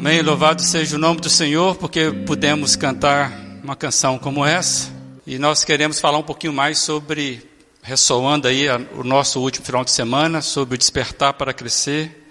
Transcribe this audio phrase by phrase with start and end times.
[0.00, 0.22] Amém.
[0.22, 4.90] Louvado seja o nome do Senhor, porque pudemos cantar uma canção como essa.
[5.26, 7.46] E nós queremos falar um pouquinho mais sobre,
[7.82, 12.26] ressoando aí o nosso último final de semana, sobre o despertar para crescer,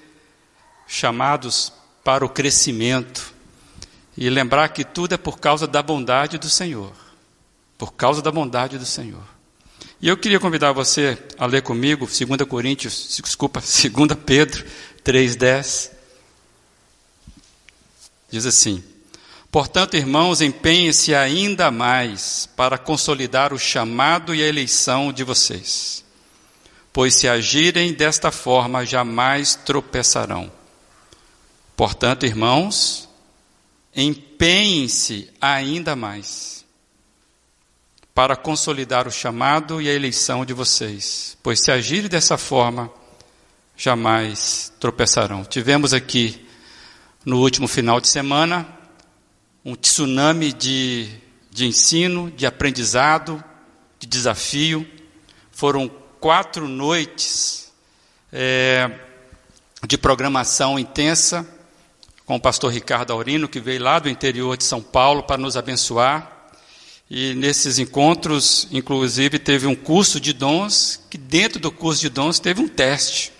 [0.87, 1.71] chamados
[2.03, 3.31] para o crescimento.
[4.17, 6.91] E lembrar que tudo é por causa da bondade do Senhor.
[7.77, 9.21] Por causa da bondade do Senhor.
[10.01, 14.65] E eu queria convidar você a ler comigo 2 Coríntios, desculpa, 2 Pedro
[15.05, 15.98] 3,10.
[18.31, 18.83] Diz assim:
[19.51, 26.03] Portanto, irmãos, empenhem-se ainda mais para consolidar o chamado e a eleição de vocês.
[26.93, 30.51] Pois se agirem desta forma, jamais tropeçarão.
[31.75, 33.09] Portanto, irmãos,
[33.95, 36.65] empenhem-se ainda mais
[38.13, 41.37] para consolidar o chamado e a eleição de vocês.
[41.41, 42.91] Pois se agirem dessa forma,
[43.77, 45.45] jamais tropeçarão.
[45.45, 46.48] Tivemos aqui
[47.25, 48.67] no último final de semana,
[49.63, 51.09] um tsunami de,
[51.51, 53.43] de ensino, de aprendizado,
[53.99, 54.87] de desafio.
[55.51, 57.71] Foram quatro noites
[58.31, 58.89] é,
[59.85, 61.47] de programação intensa
[62.25, 65.57] com o pastor Ricardo Aurino, que veio lá do interior de São Paulo para nos
[65.57, 66.51] abençoar.
[67.09, 72.39] E nesses encontros, inclusive, teve um curso de dons, que dentro do curso de dons
[72.39, 73.33] teve um teste.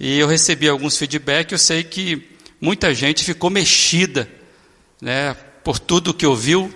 [0.00, 2.35] E eu recebi alguns feedbacks, eu sei que
[2.66, 4.28] muita gente ficou mexida
[5.00, 6.74] né, por tudo que ouviu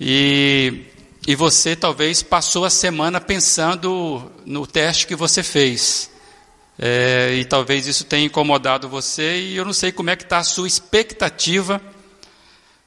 [0.00, 0.86] e,
[1.26, 6.10] e você talvez passou a semana pensando no teste que você fez.
[6.78, 10.38] É, e talvez isso tenha incomodado você e eu não sei como é que está
[10.38, 11.82] a sua expectativa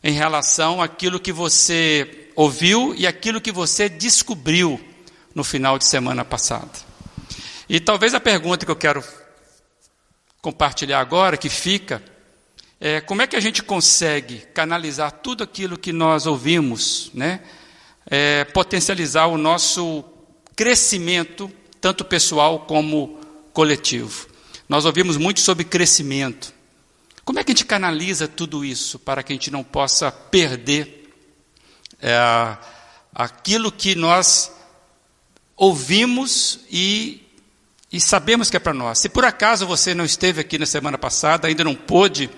[0.03, 4.81] em relação àquilo que você ouviu e aquilo que você descobriu
[5.35, 6.71] no final de semana passada.
[7.69, 9.03] E talvez a pergunta que eu quero
[10.41, 12.03] compartilhar agora, que fica,
[12.79, 17.41] é como é que a gente consegue canalizar tudo aquilo que nós ouvimos, né?
[18.05, 20.03] É, potencializar o nosso
[20.55, 23.19] crescimento, tanto pessoal como
[23.51, 24.27] coletivo.
[24.69, 26.53] Nós ouvimos muito sobre crescimento.
[27.25, 31.11] Como é que a gente canaliza tudo isso para que a gente não possa perder
[31.99, 32.15] é,
[33.13, 34.51] aquilo que nós
[35.55, 37.26] ouvimos e
[37.91, 38.99] e sabemos que é para nós.
[38.99, 42.29] Se por acaso você não esteve aqui na semana passada, ainda não pôde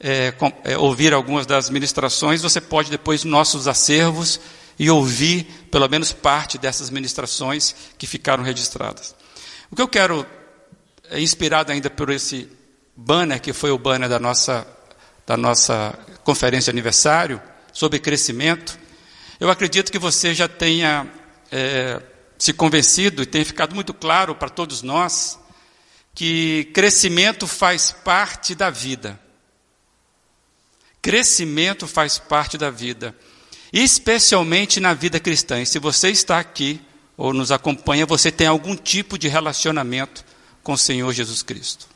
[0.00, 4.40] é, com, é, ouvir algumas das ministrações, você pode depois nos nossos acervos
[4.78, 9.14] e ouvir pelo menos parte dessas ministrações que ficaram registradas.
[9.70, 10.26] O que eu quero,
[11.10, 12.48] é, inspirado ainda por esse
[12.96, 14.66] banner, que foi o banner da nossa,
[15.26, 17.40] da nossa conferência aniversário,
[17.72, 18.78] sobre crescimento,
[19.38, 21.06] eu acredito que você já tenha
[21.52, 22.00] é,
[22.38, 25.38] se convencido e tem ficado muito claro para todos nós
[26.14, 29.20] que crescimento faz parte da vida.
[31.02, 33.14] Crescimento faz parte da vida,
[33.72, 35.60] especialmente na vida cristã.
[35.60, 36.80] E se você está aqui
[37.16, 40.24] ou nos acompanha, você tem algum tipo de relacionamento
[40.62, 41.86] com o Senhor Jesus Cristo.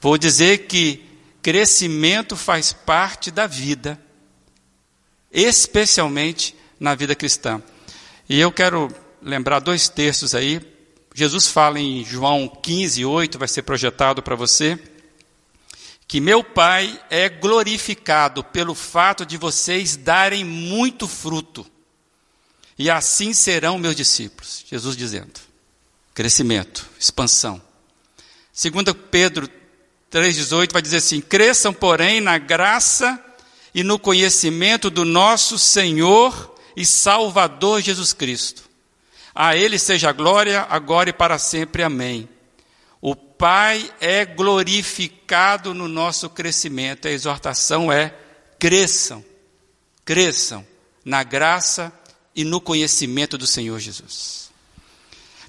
[0.00, 1.04] Vou dizer que
[1.42, 4.00] crescimento faz parte da vida,
[5.30, 7.62] especialmente na vida cristã.
[8.28, 8.88] E eu quero
[9.24, 10.60] lembrar dois textos aí.
[11.14, 14.78] Jesus fala em João 15, 8, vai ser projetado para você,
[16.06, 21.66] que meu Pai é glorificado pelo fato de vocês darem muito fruto,
[22.78, 24.64] e assim serão meus discípulos.
[24.68, 25.40] Jesus dizendo:
[26.12, 27.62] crescimento, expansão.
[28.52, 29.48] 2 Pedro
[30.10, 33.22] 3,18 vai dizer assim: cresçam, porém, na graça
[33.72, 38.73] e no conhecimento do nosso Senhor e Salvador Jesus Cristo.
[39.34, 41.82] A Ele seja glória, agora e para sempre.
[41.82, 42.28] Amém.
[43.00, 47.08] O Pai é glorificado no nosso crescimento.
[47.08, 48.14] A exortação é:
[48.58, 49.24] cresçam,
[50.04, 50.64] cresçam
[51.04, 51.92] na graça
[52.34, 54.50] e no conhecimento do Senhor Jesus.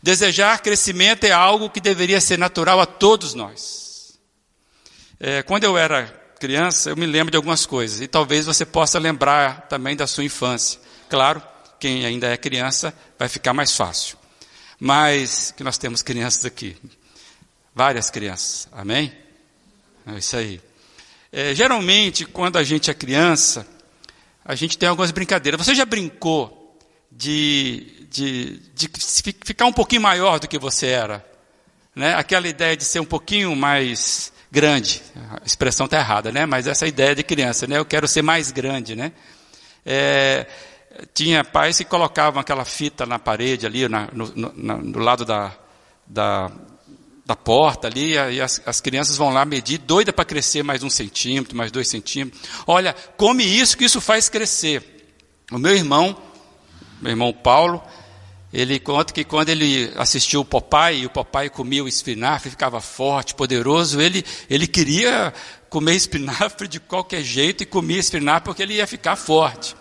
[0.01, 4.19] Desejar crescimento é algo que deveria ser natural a todos nós.
[5.19, 6.07] É, quando eu era
[6.39, 10.23] criança, eu me lembro de algumas coisas, e talvez você possa lembrar também da sua
[10.23, 10.79] infância.
[11.09, 11.41] Claro,
[11.85, 14.17] quem ainda é criança, vai ficar mais fácil.
[14.79, 16.75] Mas que nós temos crianças aqui,
[17.75, 19.13] várias crianças, amém?
[20.07, 20.59] É isso aí.
[21.31, 23.67] É, geralmente, quando a gente é criança,
[24.43, 25.63] a gente tem algumas brincadeiras.
[25.63, 26.75] Você já brincou
[27.11, 28.89] de, de, de
[29.45, 31.23] ficar um pouquinho maior do que você era?
[31.95, 32.15] Né?
[32.15, 35.03] Aquela ideia de ser um pouquinho mais grande.
[35.39, 36.47] A expressão está errada, né?
[36.47, 37.77] Mas essa ideia de criança, né?
[37.77, 39.11] Eu quero ser mais grande, né?
[39.85, 40.47] É,
[41.13, 45.53] tinha pais que colocavam aquela fita na parede ali, na, no, no, lado da,
[46.05, 46.51] da,
[47.25, 50.89] da porta ali, e as, as crianças vão lá medir, doida para crescer mais um
[50.89, 52.41] centímetro, mais dois centímetros.
[52.65, 55.13] Olha, come isso, que isso faz crescer.
[55.51, 56.17] O meu irmão,
[57.01, 57.83] meu irmão Paulo,
[58.53, 62.79] ele conta que quando ele assistiu o Popeye, e o Popeye comia o espinafre, ficava
[62.79, 65.33] forte, poderoso, ele, ele queria
[65.69, 69.75] comer espinafre de qualquer jeito e comia espinafre porque ele ia ficar forte.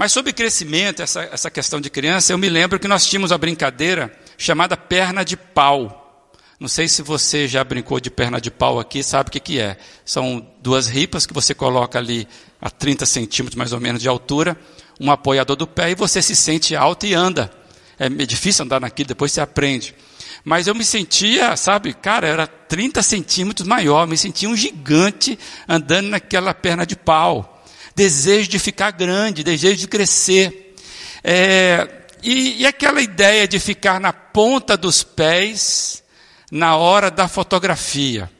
[0.00, 3.36] Mas sobre crescimento, essa, essa questão de criança, eu me lembro que nós tínhamos a
[3.36, 6.26] brincadeira chamada perna de pau.
[6.58, 9.60] Não sei se você já brincou de perna de pau aqui, sabe o que, que
[9.60, 9.76] é.
[10.02, 12.26] São duas ripas que você coloca ali
[12.58, 14.58] a 30 centímetros mais ou menos de altura,
[14.98, 17.52] um apoiador do pé e você se sente alto e anda.
[17.98, 19.94] É difícil andar naquilo, depois você aprende.
[20.42, 25.38] Mas eu me sentia, sabe, cara, era 30 centímetros maior, me sentia um gigante
[25.68, 27.59] andando naquela perna de pau.
[28.00, 30.74] Desejo de ficar grande, desejo de crescer.
[31.22, 31.86] É,
[32.22, 36.02] e, e aquela ideia de ficar na ponta dos pés,
[36.50, 38.30] na hora da fotografia.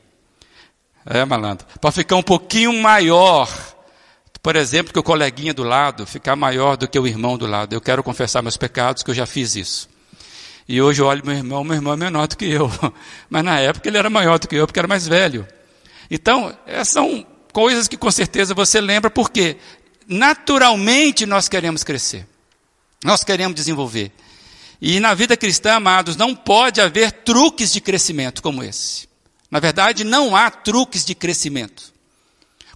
[1.04, 1.66] É, malandro.
[1.78, 3.54] Para ficar um pouquinho maior.
[4.42, 7.74] Por exemplo, que o coleguinha do lado ficar maior do que o irmão do lado.
[7.74, 9.90] Eu quero confessar meus pecados, que eu já fiz isso.
[10.66, 12.72] E hoje eu olho meu irmão, meu irmão é menor do que eu.
[13.28, 15.46] Mas na época ele era maior do que eu, porque era mais velho.
[16.10, 16.50] Então,
[16.82, 19.56] são coisas que com certeza você lembra, porque
[20.06, 22.26] naturalmente nós queremos crescer.
[23.04, 24.12] Nós queremos desenvolver.
[24.80, 29.08] E na vida cristã, amados, não pode haver truques de crescimento como esse.
[29.50, 31.92] Na verdade, não há truques de crescimento.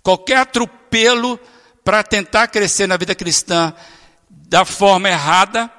[0.02, 1.40] Qualquer atropelo
[1.82, 3.72] para tentar crescer na vida cristã
[4.28, 5.70] da forma errada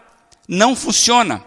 [0.47, 1.43] não funciona.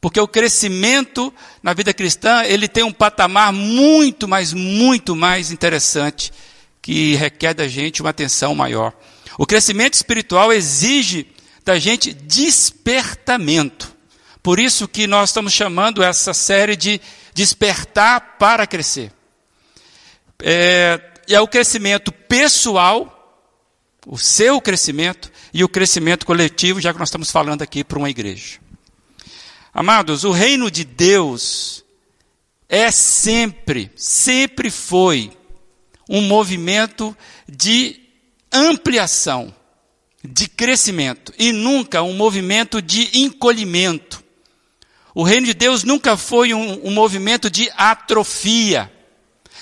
[0.00, 1.32] Porque o crescimento
[1.62, 6.32] na vida cristã, ele tem um patamar muito, mas muito mais interessante,
[6.82, 8.92] que requer da gente uma atenção maior.
[9.38, 11.28] O crescimento espiritual exige
[11.64, 13.94] da gente despertamento.
[14.42, 17.00] Por isso que nós estamos chamando essa série de
[17.32, 19.12] despertar para crescer.
[20.42, 23.40] É, é o crescimento pessoal,
[24.04, 28.10] o seu crescimento, e o crescimento coletivo, já que nós estamos falando aqui para uma
[28.10, 28.58] igreja.
[29.72, 31.84] Amados, o reino de Deus
[32.68, 35.30] é sempre, sempre foi
[36.12, 37.16] um movimento
[37.48, 37.98] de
[38.52, 39.52] ampliação,
[40.22, 44.22] de crescimento, e nunca um movimento de encolhimento.
[45.14, 48.92] O reino de Deus nunca foi um, um movimento de atrofia,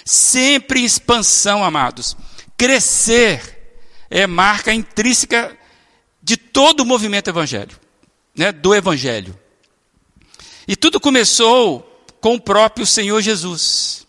[0.04, 2.16] sempre expansão, amados.
[2.56, 3.78] Crescer
[4.10, 5.56] é marca intrínseca
[6.20, 7.80] de todo o movimento evangélico,
[8.36, 9.38] né, do evangelho.
[10.66, 14.04] E tudo começou com o próprio Senhor Jesus.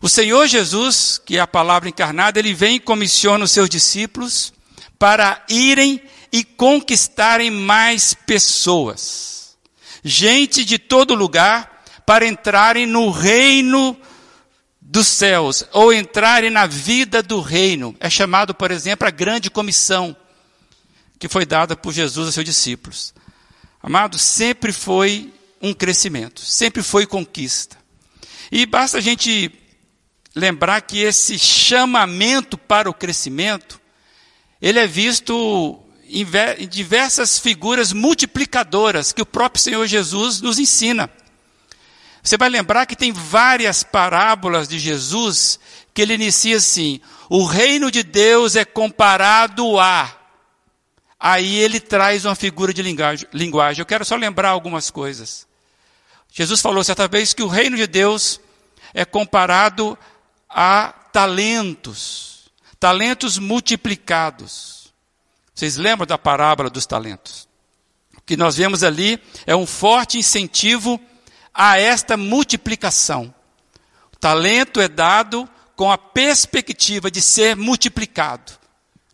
[0.00, 4.52] O Senhor Jesus, que é a palavra encarnada, ele vem e comissiona os seus discípulos
[4.98, 6.02] para irem
[6.32, 9.30] e conquistarem mais pessoas
[10.02, 13.96] gente de todo lugar para entrarem no reino
[14.80, 17.94] dos céus, ou entrarem na vida do reino.
[18.00, 20.16] É chamado, por exemplo, a grande comissão
[21.18, 23.14] que foi dada por Jesus a seus discípulos.
[23.82, 25.32] Amado, sempre foi
[25.62, 27.76] um crescimento, sempre foi conquista.
[28.50, 29.52] E basta a gente
[30.34, 33.80] lembrar que esse chamamento para o crescimento,
[34.60, 35.78] ele é visto
[36.08, 41.10] em diversas figuras multiplicadoras que o próprio Senhor Jesus nos ensina.
[42.22, 45.58] Você vai lembrar que tem várias parábolas de Jesus
[45.94, 50.16] que ele inicia assim: o reino de Deus é comparado a.
[51.18, 53.80] Aí ele traz uma figura de linguagem.
[53.80, 55.46] Eu quero só lembrar algumas coisas.
[56.32, 58.40] Jesus falou certa vez que o reino de Deus
[58.94, 59.98] é comparado
[60.50, 64.92] a talentos, talentos multiplicados.
[65.54, 67.48] Vocês lembram da parábola dos talentos?
[68.16, 71.00] O que nós vemos ali é um forte incentivo
[71.54, 73.32] a esta multiplicação.
[74.12, 78.52] O talento é dado com a perspectiva de ser multiplicado,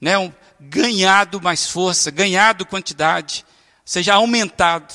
[0.01, 0.19] né?
[0.19, 3.45] Um, ganhado mais força, ganhado quantidade,
[3.85, 4.95] seja aumentado.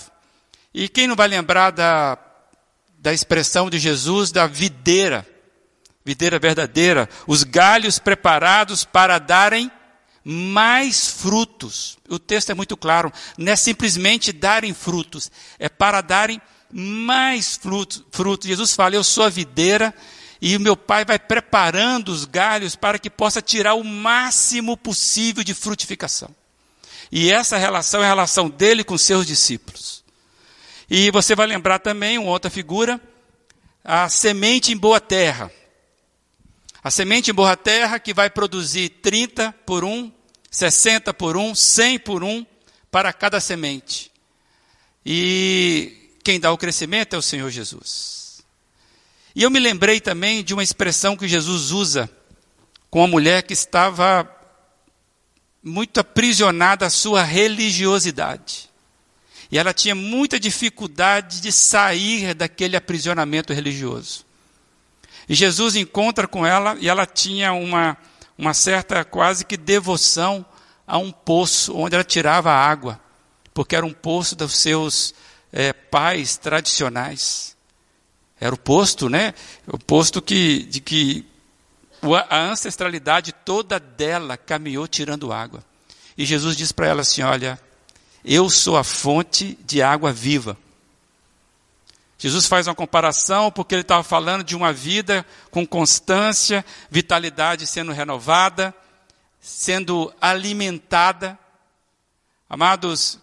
[0.74, 2.18] E quem não vai lembrar da,
[2.98, 5.28] da expressão de Jesus da videira,
[6.06, 9.72] videira verdadeira, os galhos preparados para darem
[10.24, 11.98] mais frutos.
[12.10, 16.42] O texto é muito claro, não é simplesmente darem frutos, é para darem
[16.72, 18.04] mais frutos.
[18.12, 18.48] frutos.
[18.48, 19.94] Jesus fala: Eu sou a videira
[20.42, 25.44] e o meu pai vai preparando os galhos para que possa tirar o máximo possível
[25.44, 26.34] de frutificação.
[27.12, 30.02] E essa relação é a relação dele com seus discípulos.
[30.90, 33.00] E você vai lembrar também uma outra figura,
[33.84, 35.52] a semente em boa terra.
[36.84, 40.12] A semente em boa terra que vai produzir 30 por 1,
[40.50, 42.46] 60 por 1, 100 por 1
[42.90, 44.12] para cada semente.
[45.06, 48.44] E quem dá o crescimento é o Senhor Jesus.
[49.36, 52.10] E eu me lembrei também de uma expressão que Jesus usa
[52.90, 54.30] com a mulher que estava
[55.64, 58.70] muito aprisionada à sua religiosidade.
[59.52, 64.26] E ela tinha muita dificuldade de sair daquele aprisionamento religioso.
[65.28, 67.98] E Jesus encontra com ela e ela tinha uma,
[68.38, 70.46] uma certa quase que devoção
[70.86, 73.00] a um poço onde ela tirava água,
[73.54, 75.14] porque era um poço dos seus
[75.52, 77.56] é, pais tradicionais.
[78.40, 79.34] Era o posto, né?
[79.68, 81.26] O posto que, de que
[82.30, 85.64] a ancestralidade toda dela caminhou tirando água.
[86.18, 87.60] E Jesus diz para ela assim: Olha,
[88.26, 90.58] eu sou a fonte de água viva.
[92.22, 97.92] Jesus faz uma comparação porque ele estava falando de uma vida com constância, vitalidade sendo
[97.92, 98.72] renovada,
[99.42, 101.36] sendo alimentada.
[102.48, 103.18] Amados,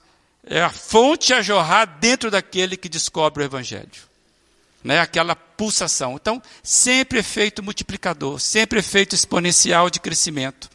[0.45, 4.09] é a fonte a jorrar dentro daquele que descobre o Evangelho.
[4.83, 6.17] Né, aquela pulsação.
[6.17, 10.69] Então, sempre efeito multiplicador, sempre efeito exponencial de crescimento.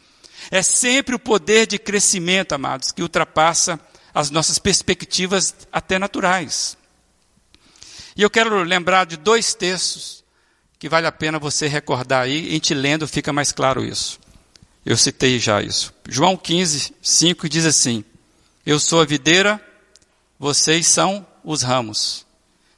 [0.50, 3.78] É sempre o poder de crescimento, amados, que ultrapassa
[4.14, 6.74] as nossas perspectivas até naturais.
[8.16, 10.24] E eu quero lembrar de dois textos
[10.78, 14.20] que vale a pena você recordar aí, em te lendo fica mais claro isso.
[14.84, 15.94] Eu citei já isso.
[16.08, 18.04] João 15, 5 diz assim:
[18.66, 19.60] Eu sou a videira,
[20.38, 22.26] vocês são os ramos.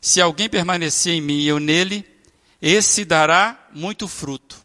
[0.01, 2.07] Se alguém permanecer em mim e eu nele,
[2.63, 4.65] esse dará muito fruto.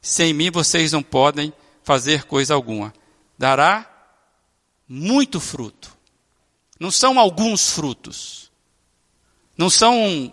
[0.00, 2.92] Sem mim vocês não podem fazer coisa alguma.
[3.38, 3.88] Dará
[4.86, 5.96] muito fruto.
[6.78, 8.41] Não são alguns frutos.
[9.56, 10.32] Não são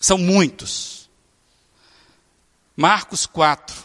[0.00, 1.10] são muitos.
[2.74, 3.76] Marcos 4.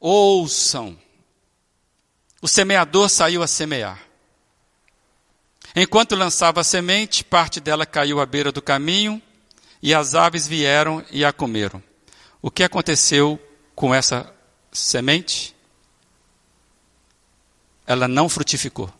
[0.00, 0.98] Ouçam.
[2.40, 4.00] O semeador saiu a semear.
[5.76, 9.20] Enquanto lançava a semente, parte dela caiu à beira do caminho,
[9.82, 11.82] e as aves vieram e a comeram.
[12.40, 13.38] O que aconteceu
[13.74, 14.32] com essa
[14.72, 15.54] semente?
[17.86, 18.92] Ela não frutificou.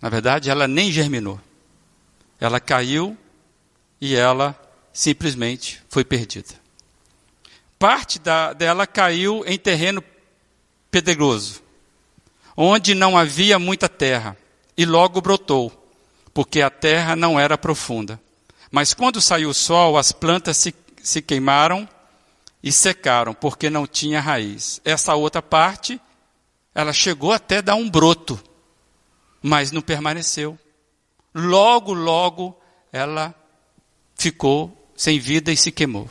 [0.00, 1.40] Na verdade, ela nem germinou.
[2.40, 3.16] Ela caiu
[4.00, 4.58] e ela
[4.92, 6.54] simplesmente foi perdida.
[7.78, 10.02] Parte da, dela caiu em terreno
[10.90, 11.62] pedregoso,
[12.56, 14.36] onde não havia muita terra,
[14.76, 15.72] e logo brotou,
[16.32, 18.20] porque a terra não era profunda.
[18.70, 21.88] Mas quando saiu o sol, as plantas se, se queimaram
[22.62, 24.80] e secaram, porque não tinha raiz.
[24.84, 26.00] Essa outra parte,
[26.74, 28.40] ela chegou até dar um broto,
[29.42, 30.58] mas não permaneceu.
[31.34, 32.58] Logo, logo,
[32.92, 33.34] ela
[34.16, 36.08] ficou sem vida e se queimou.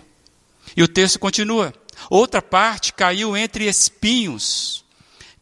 [0.75, 1.73] E o texto continua.
[2.09, 4.85] Outra parte caiu entre espinhos,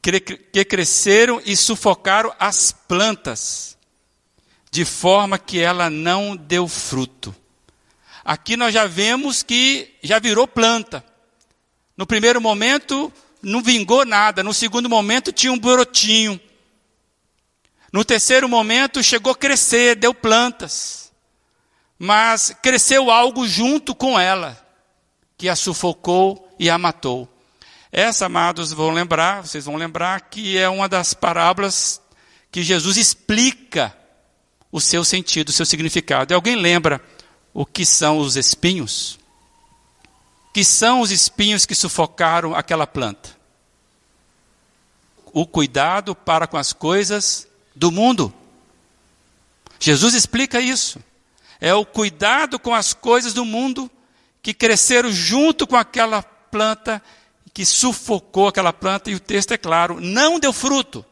[0.01, 3.77] que cresceram e sufocaram as plantas,
[4.71, 7.35] de forma que ela não deu fruto.
[8.23, 11.05] Aqui nós já vemos que já virou planta.
[11.95, 16.39] No primeiro momento não vingou nada, no segundo momento tinha um brotinho.
[17.95, 21.13] No terceiro momento chegou a crescer, deu plantas.
[21.97, 24.61] Mas cresceu algo junto com ela,
[25.37, 27.25] que a sufocou e a matou.
[27.93, 32.01] Essa, amados, vão lembrar, vocês vão lembrar que é uma das parábolas
[32.51, 33.95] que Jesus explica
[34.73, 36.33] o seu sentido, o seu significado.
[36.33, 37.01] E alguém lembra
[37.53, 39.17] o que são os espinhos?
[40.53, 43.29] Que são os espinhos que sufocaram aquela planta?
[45.31, 48.33] O cuidado para com as coisas do mundo.
[49.79, 50.99] Jesus explica isso.
[51.59, 53.89] É o cuidado com as coisas do mundo
[54.41, 57.01] que cresceram junto com aquela planta,
[57.53, 61.03] que sufocou aquela planta, e o texto é claro, não deu fruto.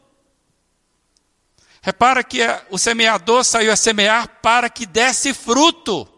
[1.82, 2.40] Repara que
[2.70, 6.08] o semeador saiu a semear para que desse fruto.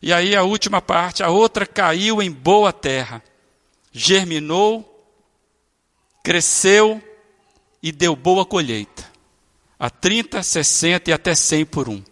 [0.00, 3.22] E aí a última parte, a outra caiu em boa terra,
[3.90, 4.94] germinou,
[6.22, 7.02] cresceu
[7.82, 9.06] e deu boa colheita.
[9.78, 12.02] A 30, 60 e até 100 por um.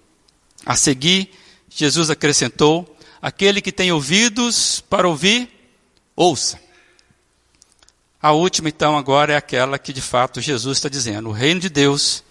[0.65, 1.31] A seguir,
[1.69, 5.51] Jesus acrescentou: aquele que tem ouvidos para ouvir,
[6.15, 6.61] ouça.
[8.23, 11.69] A última, então, agora é aquela que de fato Jesus está dizendo: o reino de
[11.69, 12.25] Deus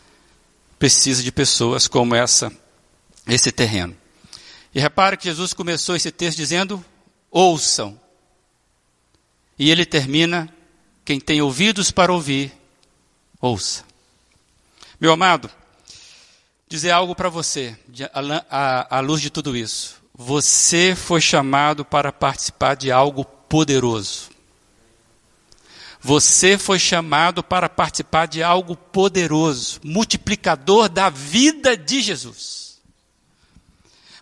[0.80, 2.52] precisa de pessoas como essa,
[3.28, 3.96] esse terreno.
[4.74, 6.84] E repare que Jesus começou esse texto dizendo:
[7.32, 8.00] ouçam.
[9.58, 10.54] E ele termina:
[11.04, 12.52] quem tem ouvidos para ouvir,
[13.42, 13.84] ouça.
[15.00, 15.50] Meu amado,
[16.68, 17.78] dizer algo para você,
[18.50, 20.02] à luz de tudo isso.
[20.14, 24.30] Você foi chamado para participar de algo poderoso.
[26.00, 32.80] Você foi chamado para participar de algo poderoso, multiplicador da vida de Jesus.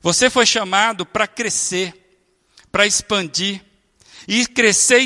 [0.01, 1.93] Você foi chamado para crescer,
[2.71, 3.61] para expandir.
[4.25, 5.05] E crescer e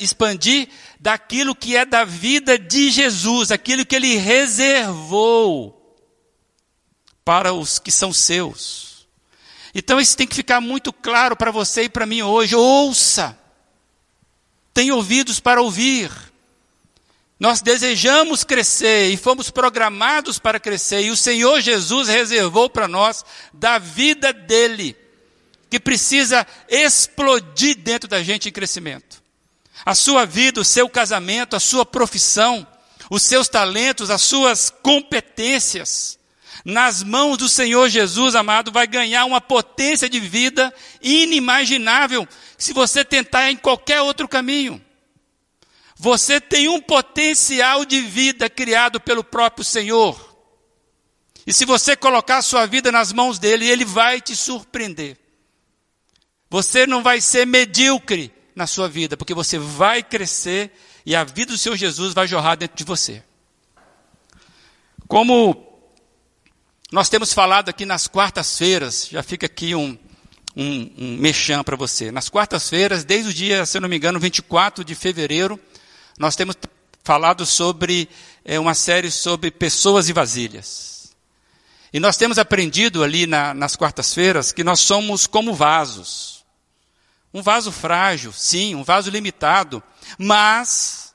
[0.00, 0.68] expandir
[1.04, 5.94] daquilo que é da vida de Jesus, aquilo que ele reservou
[7.22, 9.06] para os que são seus.
[9.74, 12.56] Então isso tem que ficar muito claro para você e para mim hoje.
[12.56, 13.38] Ouça.
[14.72, 16.10] Tem ouvidos para ouvir.
[17.38, 23.22] Nós desejamos crescer e fomos programados para crescer, e o Senhor Jesus reservou para nós
[23.52, 24.96] da vida dele,
[25.68, 29.23] que precisa explodir dentro da gente em crescimento.
[29.84, 32.66] A sua vida, o seu casamento, a sua profissão,
[33.10, 36.18] os seus talentos, as suas competências,
[36.64, 42.26] nas mãos do Senhor Jesus, amado, vai ganhar uma potência de vida inimaginável
[42.56, 44.82] se você tentar em qualquer outro caminho.
[45.96, 50.34] Você tem um potencial de vida criado pelo próprio Senhor.
[51.46, 55.18] E se você colocar a sua vida nas mãos dele, ele vai te surpreender.
[56.48, 60.70] Você não vai ser medíocre na sua vida, porque você vai crescer
[61.04, 63.22] e a vida do Senhor Jesus vai jorrar dentro de você.
[65.08, 65.74] Como
[66.90, 69.98] nós temos falado aqui nas quartas-feiras, já fica aqui um,
[70.56, 72.12] um, um mexão para você.
[72.12, 75.58] Nas quartas-feiras, desde o dia, se eu não me engano, 24 de fevereiro,
[76.18, 76.56] nós temos
[77.02, 78.08] falado sobre
[78.44, 81.14] é, uma série sobre pessoas e vasilhas.
[81.92, 86.33] E nós temos aprendido ali na, nas quartas-feiras que nós somos como vasos.
[87.34, 89.82] Um vaso frágil, sim, um vaso limitado,
[90.16, 91.12] mas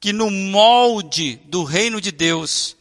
[0.00, 2.76] que no molde do reino de Deus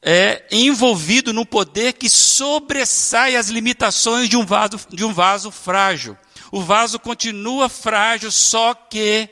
[0.00, 6.16] é envolvido no poder que sobressai as limitações de um vaso, de um vaso frágil.
[6.50, 9.28] O vaso continua frágil, só que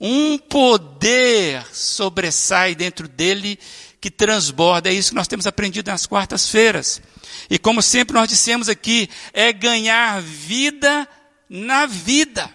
[0.00, 3.56] um poder sobressai dentro dele
[4.00, 4.88] que transborda.
[4.88, 7.00] É isso que nós temos aprendido nas quartas-feiras.
[7.48, 11.06] E como sempre nós dissemos aqui, é ganhar vida
[11.50, 12.48] na vida.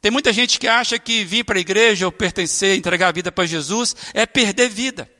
[0.00, 3.30] Tem muita gente que acha que vir para a igreja ou pertencer, entregar a vida
[3.30, 5.10] para Jesus, é perder vida,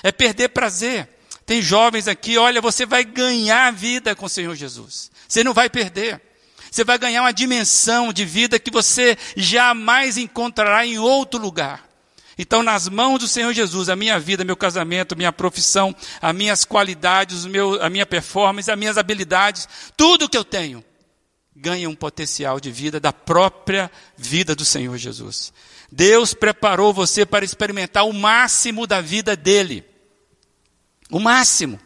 [0.00, 1.08] é perder prazer.
[1.44, 5.10] Tem jovens aqui, olha, você vai ganhar vida com o Senhor Jesus.
[5.26, 6.20] Você não vai perder.
[6.70, 11.88] Você vai ganhar uma dimensão de vida que você jamais encontrará em outro lugar.
[12.38, 16.64] Então, nas mãos do Senhor Jesus, a minha vida, meu casamento, minha profissão, as minhas
[16.64, 20.84] qualidades, meu, a minha performance, as minhas habilidades, tudo que eu tenho,
[21.60, 25.52] ganha um potencial de vida da própria vida do Senhor Jesus.
[25.90, 29.84] Deus preparou você para experimentar o máximo da vida dele.
[31.10, 31.80] O máximo.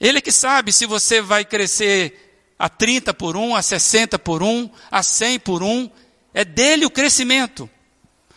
[0.00, 4.70] Ele que sabe se você vai crescer a 30 por 1, a 60 por 1,
[4.90, 5.88] a 100 por 1.
[6.34, 7.70] É dele o crescimento.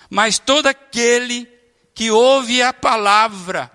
[0.10, 1.50] Mas todo aquele
[1.96, 3.72] que ouve a palavra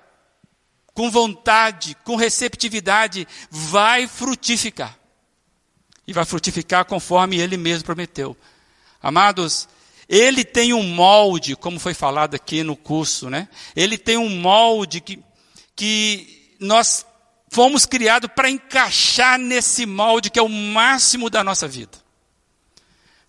[0.94, 4.99] com vontade, com receptividade, vai frutificar.
[6.10, 8.36] E vai frutificar conforme ele mesmo prometeu.
[9.00, 9.68] Amados,
[10.08, 13.48] ele tem um molde, como foi falado aqui no curso, né?
[13.76, 15.22] Ele tem um molde que,
[15.76, 17.06] que nós
[17.48, 21.96] fomos criados para encaixar nesse molde que é o máximo da nossa vida.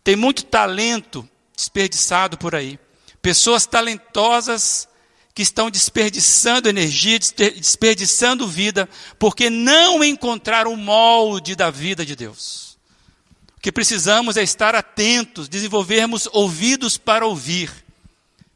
[0.03, 2.79] Tem muito talento desperdiçado por aí.
[3.21, 4.89] Pessoas talentosas
[5.35, 8.89] que estão desperdiçando energia, desperdiçando vida,
[9.19, 12.70] porque não encontraram o molde da vida de Deus.
[13.61, 17.71] O que precisamos é estar atentos, desenvolvermos ouvidos para ouvir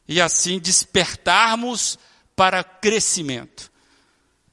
[0.08, 2.00] e assim despertarmos
[2.36, 3.72] para crescimento.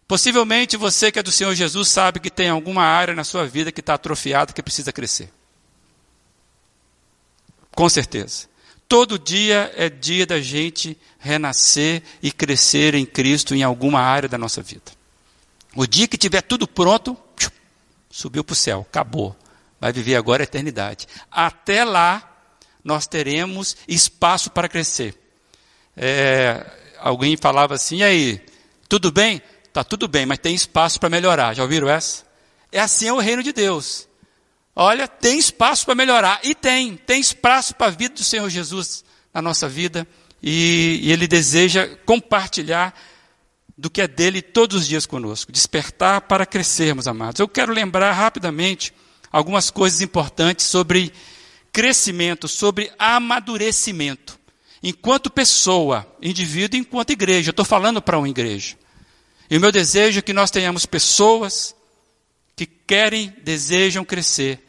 [0.06, 3.72] Possivelmente você que é do Senhor Jesus sabe que tem alguma área na sua vida
[3.72, 5.32] que está atrofiada, que precisa crescer.
[7.74, 8.46] Com certeza.
[8.86, 14.36] Todo dia é dia da gente renascer e crescer em Cristo em alguma área da
[14.36, 14.92] nossa vida.
[15.74, 17.16] O dia que tiver tudo pronto,
[18.10, 19.34] subiu para o céu, acabou.
[19.82, 21.08] Vai viver agora a eternidade.
[21.28, 22.22] Até lá,
[22.84, 25.12] nós teremos espaço para crescer.
[25.96, 26.64] É,
[27.00, 28.40] alguém falava assim, e aí,
[28.88, 29.42] tudo bem?
[29.64, 31.52] Está tudo bem, mas tem espaço para melhorar.
[31.54, 32.24] Já ouviram essa?
[32.70, 34.06] É assim é o reino de Deus.
[34.76, 36.38] Olha, tem espaço para melhorar.
[36.44, 36.96] E tem.
[36.96, 40.06] Tem espaço para a vida do Senhor Jesus na nossa vida.
[40.40, 42.94] E, e Ele deseja compartilhar
[43.76, 45.50] do que é dele todos os dias conosco.
[45.50, 47.40] Despertar para crescermos, amados.
[47.40, 48.94] Eu quero lembrar rapidamente
[49.32, 51.12] algumas coisas importantes sobre
[51.72, 54.38] crescimento, sobre amadurecimento.
[54.82, 57.50] Enquanto pessoa, indivíduo, enquanto igreja.
[57.50, 58.76] Estou falando para uma igreja.
[59.48, 61.74] E o meu desejo é que nós tenhamos pessoas
[62.54, 64.60] que querem, desejam crescer,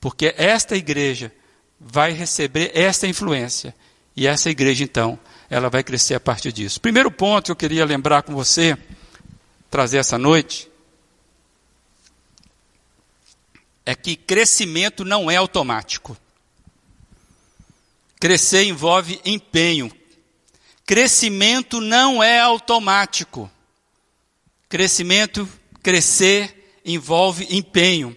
[0.00, 1.32] porque esta igreja
[1.80, 3.74] vai receber esta influência.
[4.14, 6.80] E essa igreja, então, ela vai crescer a partir disso.
[6.80, 8.76] Primeiro ponto que eu queria lembrar com você,
[9.70, 10.70] trazer essa noite,
[13.84, 16.16] é que crescimento não é automático.
[18.20, 19.90] Crescer envolve empenho.
[20.86, 23.50] Crescimento não é automático.
[24.68, 25.48] Crescimento,
[25.82, 28.16] crescer envolve empenho.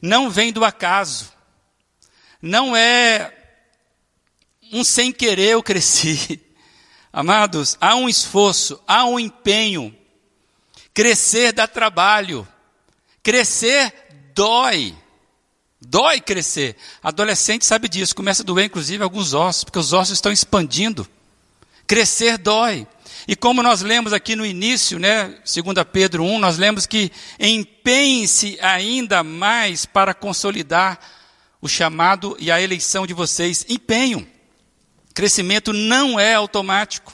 [0.00, 1.32] Não vem do acaso.
[2.40, 3.32] Não é
[4.72, 6.40] um sem querer eu cresci.
[7.12, 9.94] Amados, há um esforço, há um empenho.
[10.94, 12.48] Crescer dá trabalho.
[13.22, 13.92] Crescer
[14.34, 14.96] dói.
[15.84, 16.76] Dói crescer.
[17.02, 21.06] Adolescente sabe disso, começa a doer inclusive alguns ossos, porque os ossos estão expandindo.
[21.86, 22.86] Crescer dói.
[23.26, 28.58] E como nós lemos aqui no início, né, 2 Pedro 1, nós lemos que empenhe-se
[28.60, 30.98] ainda mais para consolidar
[31.60, 33.66] o chamado e a eleição de vocês.
[33.68, 34.26] Empenho.
[35.14, 37.12] Crescimento não é automático.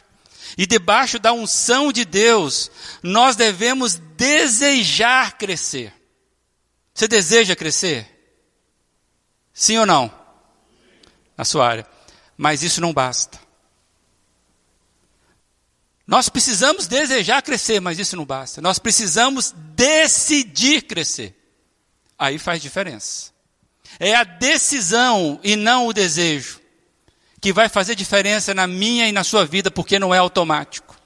[0.56, 2.70] E debaixo da unção de Deus,
[3.02, 5.92] nós devemos desejar crescer.
[6.94, 8.17] Você deseja crescer?
[9.58, 10.08] Sim ou não?
[11.36, 11.86] Na sua área.
[12.36, 13.40] Mas isso não basta.
[16.06, 18.60] Nós precisamos desejar crescer, mas isso não basta.
[18.60, 21.34] Nós precisamos decidir crescer.
[22.16, 23.32] Aí faz diferença.
[23.98, 26.60] É a decisão e não o desejo
[27.40, 30.96] que vai fazer diferença na minha e na sua vida, porque não é automático.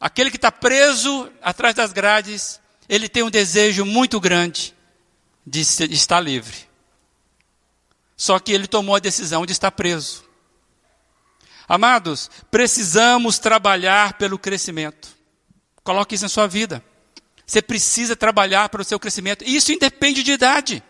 [0.00, 4.75] Aquele que está preso atrás das grades, ele tem um desejo muito grande
[5.46, 6.66] de estar livre.
[8.16, 10.24] Só que ele tomou a decisão de estar preso.
[11.68, 15.08] Amados, precisamos trabalhar pelo crescimento.
[15.84, 16.82] Coloque isso na sua vida.
[17.46, 19.44] Você precisa trabalhar para o seu crescimento.
[19.44, 20.82] Isso independe de idade.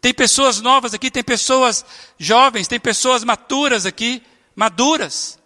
[0.00, 1.84] Tem pessoas novas aqui, tem pessoas
[2.18, 4.22] jovens, tem pessoas maturas aqui,
[4.54, 5.38] maduras.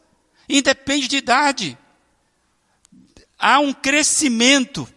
[0.48, 1.78] Independe de idade.
[3.38, 4.88] Há um crescimento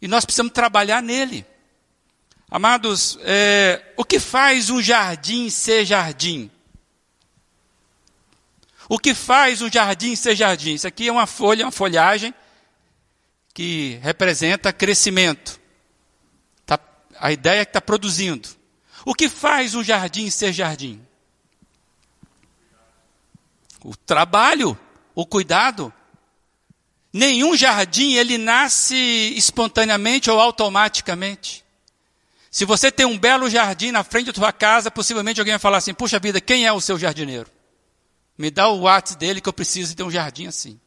[0.00, 1.44] e nós precisamos trabalhar nele.
[2.50, 6.50] Amados, é, o que faz um jardim ser jardim?
[8.88, 10.74] O que faz um jardim ser jardim?
[10.74, 12.32] Isso aqui é uma folha, uma folhagem
[13.52, 15.58] que representa crescimento.
[16.64, 16.78] Tá,
[17.18, 18.48] a ideia é que está produzindo.
[19.04, 21.04] O que faz um jardim ser jardim?
[23.84, 24.78] O trabalho,
[25.16, 25.92] o cuidado.
[27.12, 28.94] Nenhum jardim ele nasce
[29.36, 31.65] espontaneamente ou automaticamente.
[32.56, 35.76] Se você tem um belo jardim na frente da sua casa, possivelmente alguém vai falar
[35.76, 37.50] assim: "Puxa vida, quem é o seu jardineiro?
[38.38, 40.80] Me dá o WhatsApp dele que eu preciso ter um jardim assim".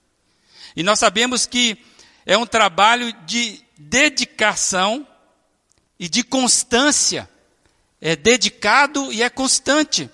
[0.75, 1.77] E nós sabemos que
[2.25, 5.07] é um trabalho de dedicação
[5.99, 7.29] e de constância
[8.01, 10.09] é dedicado e é constante.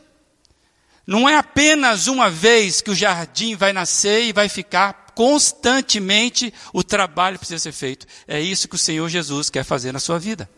[1.07, 6.83] Não é apenas uma vez que o jardim vai nascer e vai ficar constantemente o
[6.83, 8.05] trabalho precisa ser feito.
[8.27, 10.49] É isso que o Senhor Jesus quer fazer na sua vida.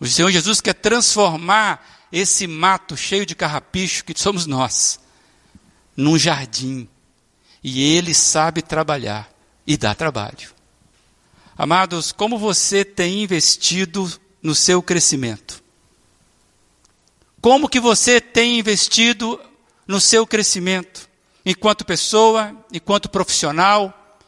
[0.00, 4.98] O Senhor Jesus quer transformar esse mato cheio de carrapicho que somos nós
[5.96, 6.88] num jardim.
[7.62, 9.30] E ele sabe trabalhar
[9.66, 10.54] e dá trabalho.
[11.56, 14.10] Amados, como você tem investido
[14.42, 15.62] no seu crescimento?
[17.40, 19.38] Como que você tem investido
[19.86, 21.08] no seu crescimento,
[21.44, 24.18] enquanto pessoa, enquanto profissional,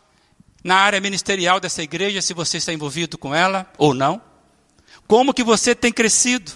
[0.62, 4.20] na área ministerial dessa igreja, se você está envolvido com ela ou não?
[5.06, 6.52] Como que você tem crescido?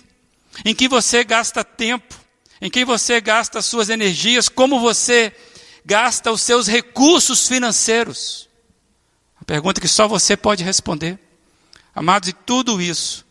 [0.65, 2.15] Em que você gasta tempo?
[2.61, 4.49] Em que você gasta as suas energias?
[4.49, 5.35] Como você
[5.85, 8.49] gasta os seus recursos financeiros?
[9.41, 11.19] A pergunta que só você pode responder.
[11.95, 13.25] Amados, e tudo isso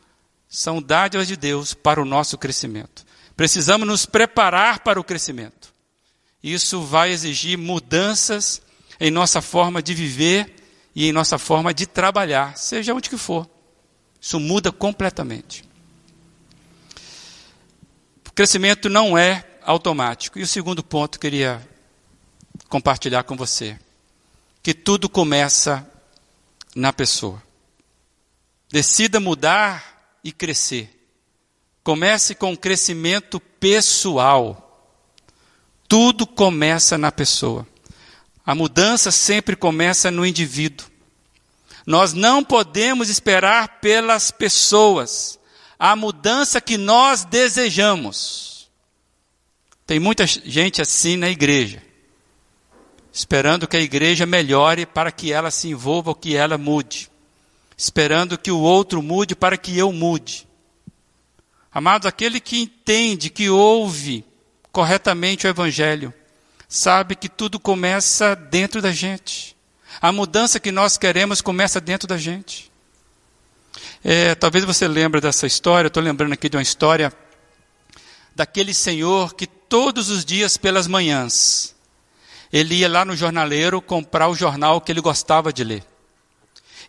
[0.47, 3.05] são dádivas de Deus para o nosso crescimento.
[3.35, 5.73] Precisamos nos preparar para o crescimento.
[6.41, 8.61] Isso vai exigir mudanças
[8.99, 10.55] em nossa forma de viver
[10.95, 13.49] e em nossa forma de trabalhar, seja onde que for.
[14.25, 15.63] Isso muda completamente.
[18.27, 20.39] O crescimento não é automático.
[20.39, 21.69] E o segundo ponto que eu queria
[22.67, 23.79] compartilhar com você,
[24.63, 25.87] que tudo começa
[26.75, 27.39] na pessoa.
[28.71, 30.89] Decida mudar e crescer.
[31.83, 34.91] Comece com o crescimento pessoal.
[35.87, 37.67] Tudo começa na pessoa.
[38.43, 40.94] A mudança sempre começa no indivíduo.
[41.85, 45.39] Nós não podemos esperar pelas pessoas
[45.77, 48.69] a mudança que nós desejamos.
[49.85, 51.81] Tem muita gente assim na igreja,
[53.13, 57.11] esperando que a igreja melhore para que ela se envolva ou que ela mude,
[57.77, 60.47] esperando que o outro mude para que eu mude.
[61.71, 64.25] Amados, aquele que entende, que ouve
[64.71, 66.11] corretamente o Evangelho,
[66.67, 69.54] sabe que tudo começa dentro da gente.
[70.01, 72.71] A mudança que nós queremos começa dentro da gente.
[74.03, 77.11] É, talvez você lembre dessa história, estou lembrando aqui de uma história
[78.35, 81.73] daquele senhor que todos os dias pelas manhãs,
[82.51, 85.83] ele ia lá no jornaleiro comprar o jornal que ele gostava de ler.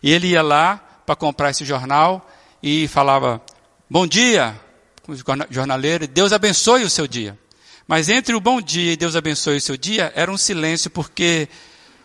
[0.03, 2.29] E ele ia lá para comprar esse jornal
[2.61, 3.41] e falava:
[3.89, 4.59] Bom dia,
[5.49, 7.37] jornaleiro, Deus abençoe o seu dia.
[7.87, 11.47] Mas entre o bom dia e Deus abençoe o seu dia, era um silêncio, porque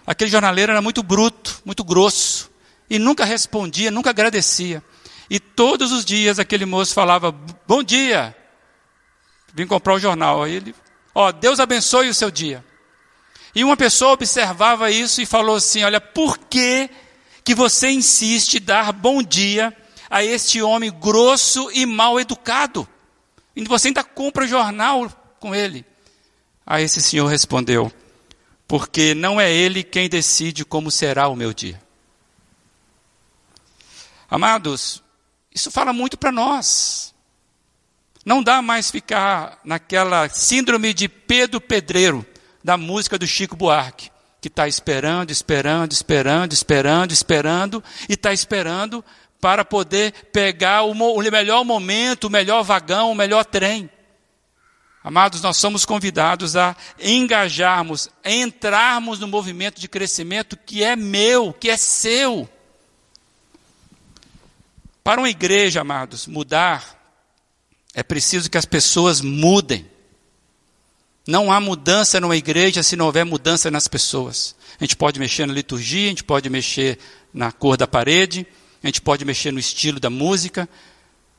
[0.06, 2.50] aquele jornaleiro era muito bruto, muito grosso,
[2.88, 4.82] e nunca respondia, nunca agradecia.
[5.30, 7.32] E todos os dias aquele moço falava:
[7.66, 8.36] Bom dia,
[9.54, 10.42] vim comprar o jornal.
[10.42, 10.74] Aí ele,
[11.14, 12.64] ó, Deus abençoe o seu dia.
[13.54, 16.90] E uma pessoa observava isso e falou assim: Olha, por que,
[17.44, 19.76] que você insiste dar bom dia
[20.10, 22.86] a este homem grosso e mal educado?
[23.54, 25.84] E você ainda compra jornal com ele.
[26.66, 27.92] Aí esse senhor respondeu:
[28.72, 31.78] Porque não é ele quem decide como será o meu dia.
[34.30, 35.02] Amados,
[35.54, 37.14] isso fala muito para nós.
[38.24, 42.24] Não dá mais ficar naquela síndrome de Pedro Pedreiro,
[42.64, 49.04] da música do Chico Buarque, que está esperando, esperando, esperando, esperando, esperando, e está esperando
[49.38, 53.90] para poder pegar o, o melhor momento, o melhor vagão, o melhor trem.
[55.04, 61.52] Amados, nós somos convidados a engajarmos, a entrarmos no movimento de crescimento que é meu,
[61.52, 62.48] que é seu.
[65.02, 66.96] Para uma igreja, amados, mudar,
[67.92, 69.90] é preciso que as pessoas mudem.
[71.26, 74.54] Não há mudança numa igreja se não houver mudança nas pessoas.
[74.80, 76.98] A gente pode mexer na liturgia, a gente pode mexer
[77.34, 78.46] na cor da parede,
[78.82, 80.68] a gente pode mexer no estilo da música,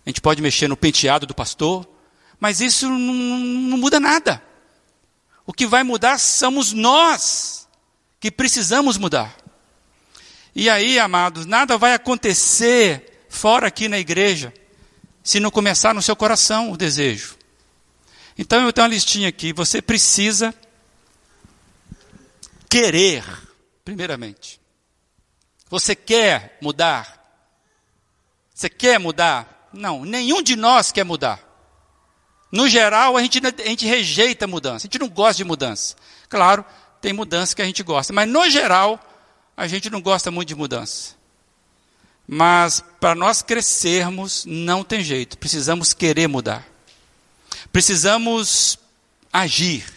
[0.06, 1.88] a gente pode mexer no penteado do pastor,
[2.44, 4.44] mas isso não, não muda nada.
[5.46, 7.70] O que vai mudar somos nós
[8.20, 9.34] que precisamos mudar.
[10.54, 14.54] E aí, amados, nada vai acontecer fora aqui na igreja
[15.24, 17.38] se não começar no seu coração o desejo.
[18.38, 19.54] Então eu tenho uma listinha aqui.
[19.54, 20.54] Você precisa
[22.70, 23.24] querer,
[23.86, 24.60] primeiramente.
[25.70, 27.26] Você quer mudar?
[28.54, 29.70] Você quer mudar?
[29.72, 31.53] Não, nenhum de nós quer mudar.
[32.54, 35.96] No geral, a gente, a gente rejeita mudança, a gente não gosta de mudança.
[36.30, 36.64] Claro,
[37.02, 39.00] tem mudança que a gente gosta, mas no geral,
[39.58, 41.16] a gente não gosta muito de mudança.
[42.28, 46.64] Mas para nós crescermos, não tem jeito, precisamos querer mudar.
[47.72, 48.78] Precisamos
[49.32, 49.92] agir.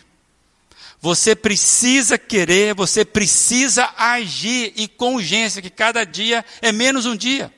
[0.98, 7.14] Você precisa querer, você precisa agir e com urgência, que cada dia é menos um
[7.14, 7.52] dia.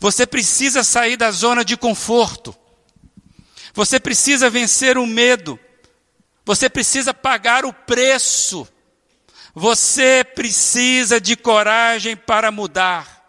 [0.00, 2.52] Você precisa sair da zona de conforto.
[3.74, 5.58] Você precisa vencer o medo.
[6.46, 8.66] Você precisa pagar o preço.
[9.52, 13.22] Você precisa de coragem para mudar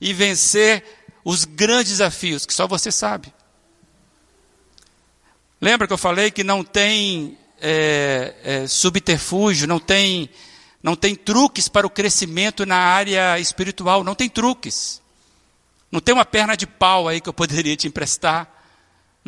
[0.00, 0.84] e vencer
[1.24, 3.32] os grandes desafios que só você sabe.
[5.60, 10.30] Lembra que eu falei que não tem é, é, subterfúgio, não tem,
[10.82, 15.00] não tem truques para o crescimento na área espiritual, não tem truques.
[15.90, 18.57] Não tem uma perna de pau aí que eu poderia te emprestar.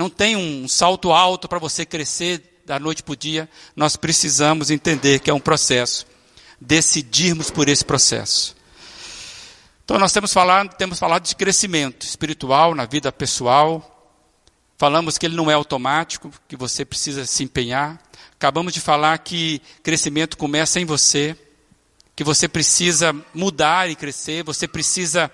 [0.01, 3.47] Não tem um salto alto para você crescer da noite para o dia.
[3.77, 6.07] Nós precisamos entender que é um processo.
[6.59, 8.57] Decidirmos por esse processo.
[9.85, 14.17] Então nós temos falado, temos falado de crescimento espiritual na vida pessoal.
[14.79, 18.03] Falamos que ele não é automático, que você precisa se empenhar.
[18.33, 21.37] Acabamos de falar que crescimento começa em você,
[22.17, 25.31] que você precisa mudar e crescer, você precisa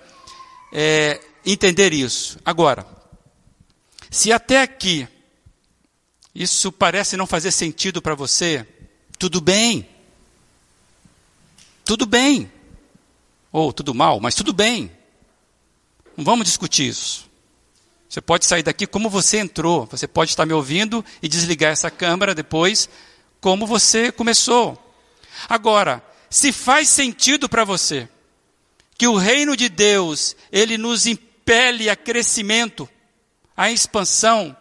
[0.72, 2.40] é, entender isso.
[2.44, 2.95] Agora,
[4.10, 5.08] se até aqui
[6.34, 8.66] isso parece não fazer sentido para você,
[9.18, 9.88] tudo bem.
[11.84, 12.50] Tudo bem.
[13.50, 14.90] Ou tudo mal, mas tudo bem.
[16.16, 17.26] Não vamos discutir isso.
[18.08, 19.86] Você pode sair daqui como você entrou.
[19.86, 22.88] Você pode estar me ouvindo e desligar essa câmera depois,
[23.40, 24.78] como você começou.
[25.48, 28.08] Agora, se faz sentido para você
[28.98, 32.88] que o reino de Deus, ele nos impele a crescimento,
[33.56, 34.56] a expansão,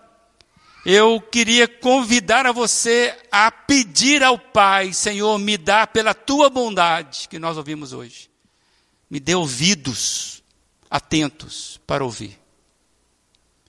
[0.85, 7.27] eu queria convidar a você a pedir ao Pai, Senhor, me dá pela tua bondade,
[7.27, 8.29] que nós ouvimos hoje.
[9.09, 10.43] Me dê ouvidos
[10.89, 12.39] atentos para ouvir.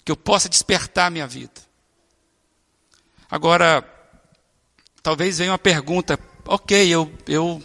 [0.05, 1.61] Que eu possa despertar minha vida.
[3.31, 3.83] Agora,
[5.03, 7.63] talvez venha uma pergunta, ok, eu, eu,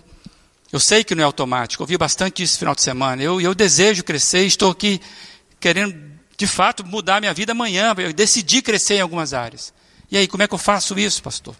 [0.71, 3.53] eu sei que não é automático, ouvi bastante isso no final de semana, eu, eu
[3.53, 4.99] desejo crescer, estou aqui
[5.59, 6.10] querendo
[6.41, 7.93] de fato mudar minha vida amanhã.
[7.99, 9.71] Eu decidi crescer em algumas áreas.
[10.09, 11.55] E aí, como é que eu faço isso, pastor?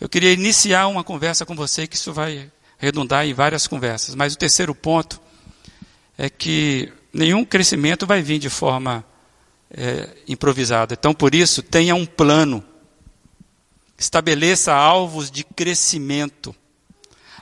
[0.00, 2.48] Eu queria iniciar uma conversa com você, que isso vai
[2.78, 4.14] redundar em várias conversas.
[4.14, 5.20] Mas o terceiro ponto
[6.16, 9.04] é que nenhum crescimento vai vir de forma
[9.68, 10.94] é, improvisada.
[10.94, 12.62] Então, por isso, tenha um plano.
[13.98, 16.54] Estabeleça alvos de crescimento.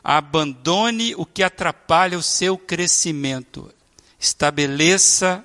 [0.03, 3.71] Abandone o que atrapalha o seu crescimento.
[4.19, 5.45] Estabeleça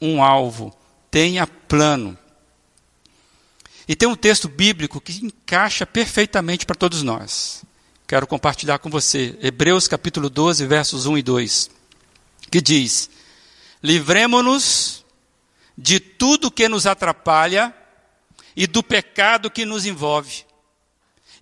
[0.00, 0.76] um alvo.
[1.10, 2.16] Tenha plano.
[3.88, 7.62] E tem um texto bíblico que encaixa perfeitamente para todos nós.
[8.06, 9.38] Quero compartilhar com você.
[9.40, 11.70] Hebreus capítulo 12, versos 1 e 2.
[12.50, 13.10] Que diz:
[13.82, 15.04] Livremo-nos
[15.76, 17.74] de tudo que nos atrapalha
[18.56, 20.44] e do pecado que nos envolve.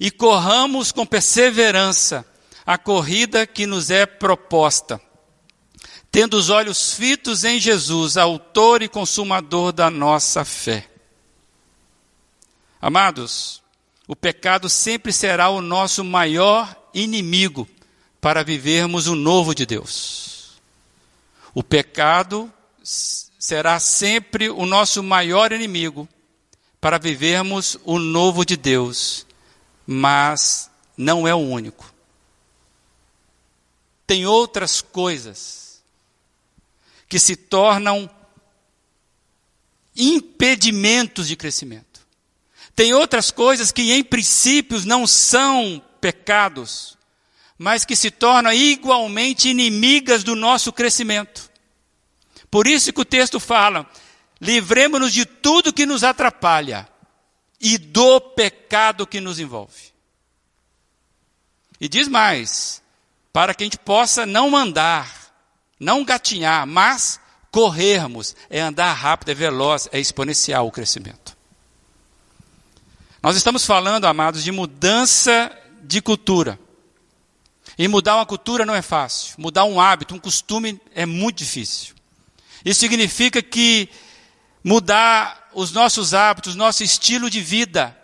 [0.01, 2.27] E corramos com perseverança
[2.67, 5.01] a corrida que nos é proposta,
[6.15, 10.89] tendo os olhos fitos em Jesus, autor e consumador da nossa fé.
[12.81, 13.61] Amados,
[14.07, 17.69] o pecado sempre será o nosso maior inimigo
[18.21, 20.53] para vivermos o novo de Deus.
[21.53, 22.49] O pecado
[22.81, 26.09] será sempre o nosso maior inimigo
[26.81, 29.27] para vivermos o novo de Deus,
[29.85, 31.93] mas não é o único.
[34.07, 35.64] Tem outras coisas
[37.15, 38.11] que se tornam
[39.95, 42.05] impedimentos de crescimento.
[42.75, 46.99] Tem outras coisas que, em princípios, não são pecados,
[47.57, 51.49] mas que se tornam igualmente inimigas do nosso crescimento.
[52.51, 53.89] Por isso que o texto fala:
[54.41, 56.89] livremos-nos de tudo que nos atrapalha
[57.61, 59.93] e do pecado que nos envolve.
[61.81, 62.83] E diz mais:
[63.33, 65.24] para que a gente possa não andar,
[65.79, 71.37] não gatinhar, mas corrermos, é andar rápido, é veloz, é exponencial o crescimento.
[73.23, 75.51] Nós estamos falando, amados, de mudança
[75.83, 76.59] de cultura.
[77.79, 79.35] E mudar uma cultura não é fácil.
[79.39, 81.95] Mudar um hábito, um costume é muito difícil.
[82.65, 83.89] Isso significa que
[84.63, 87.97] mudar os nossos hábitos, nosso estilo de vida,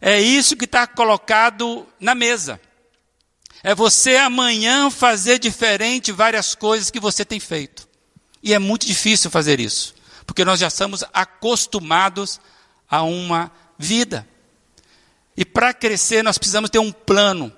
[0.00, 2.60] é isso que está colocado na mesa.
[3.62, 7.88] É você amanhã fazer diferente várias coisas que você tem feito.
[8.42, 9.94] E é muito difícil fazer isso,
[10.26, 12.40] porque nós já estamos acostumados
[12.88, 14.26] a uma vida.
[15.36, 17.52] E para crescer, nós precisamos ter um plano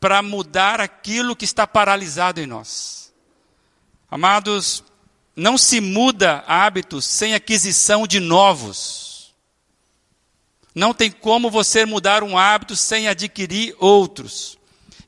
[0.00, 3.12] para mudar aquilo que está paralisado em nós.
[4.10, 4.82] Amados,
[5.36, 9.34] não se muda hábitos sem aquisição de novos.
[10.74, 14.57] Não tem como você mudar um hábito sem adquirir outros.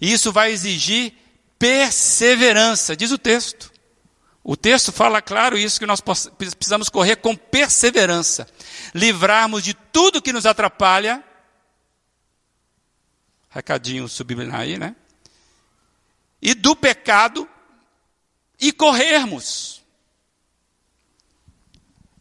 [0.01, 1.13] E isso vai exigir
[1.59, 3.71] perseverança, diz o texto.
[4.43, 8.49] O texto fala claro isso, que nós precisamos correr com perseverança.
[8.95, 11.23] Livrarmos de tudo que nos atrapalha.
[13.51, 14.97] Recadinho subliminar aí, né?
[16.41, 17.47] E do pecado.
[18.59, 19.83] E corrermos.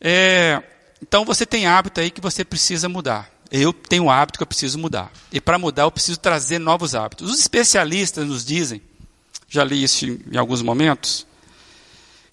[0.01, 0.61] É,
[1.01, 3.31] então você tem hábito aí que você precisa mudar.
[3.51, 5.11] Eu tenho um hábito que eu preciso mudar.
[5.31, 7.31] E para mudar eu preciso trazer novos hábitos.
[7.31, 8.81] Os especialistas nos dizem,
[9.47, 11.25] já li isso em alguns momentos,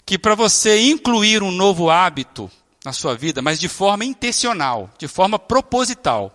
[0.04, 2.50] que para você incluir um novo hábito
[2.84, 6.32] na sua vida, mas de forma intencional, de forma proposital.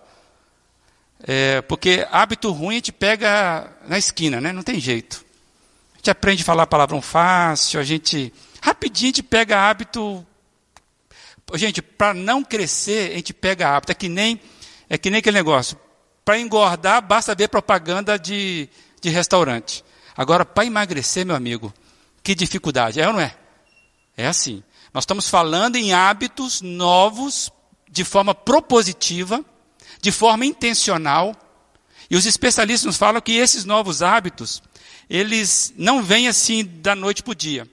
[1.24, 4.52] É, porque hábito ruim a gente pega na esquina, né?
[4.52, 5.24] não tem jeito.
[5.94, 10.26] A gente aprende a falar palavrão fácil, a gente rapidinho a gente pega hábito
[11.54, 13.92] Gente, para não crescer, a gente pega hábito.
[13.92, 14.40] É que nem,
[14.92, 15.78] é que nem aquele negócio.
[16.22, 18.68] Para engordar, basta ver propaganda de,
[19.00, 19.82] de restaurante.
[20.14, 21.72] Agora, para emagrecer, meu amigo,
[22.22, 23.00] que dificuldade.
[23.00, 23.34] É ou não é?
[24.14, 24.62] É assim.
[24.92, 27.50] Nós estamos falando em hábitos novos,
[27.90, 29.42] de forma propositiva,
[30.02, 31.34] de forma intencional.
[32.10, 34.62] E os especialistas nos falam que esses novos hábitos,
[35.08, 37.66] eles não vêm assim da noite para o dia.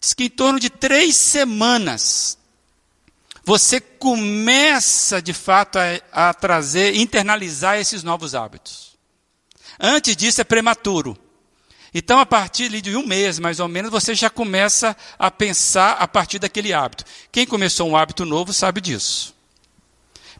[0.00, 2.38] Diz que em torno de três semanas
[3.44, 8.96] você começa de fato a, a trazer, internalizar esses novos hábitos.
[9.78, 11.16] Antes disso é prematuro.
[11.92, 16.06] Então, a partir de um mês, mais ou menos, você já começa a pensar a
[16.06, 17.04] partir daquele hábito.
[17.32, 19.34] Quem começou um hábito novo sabe disso.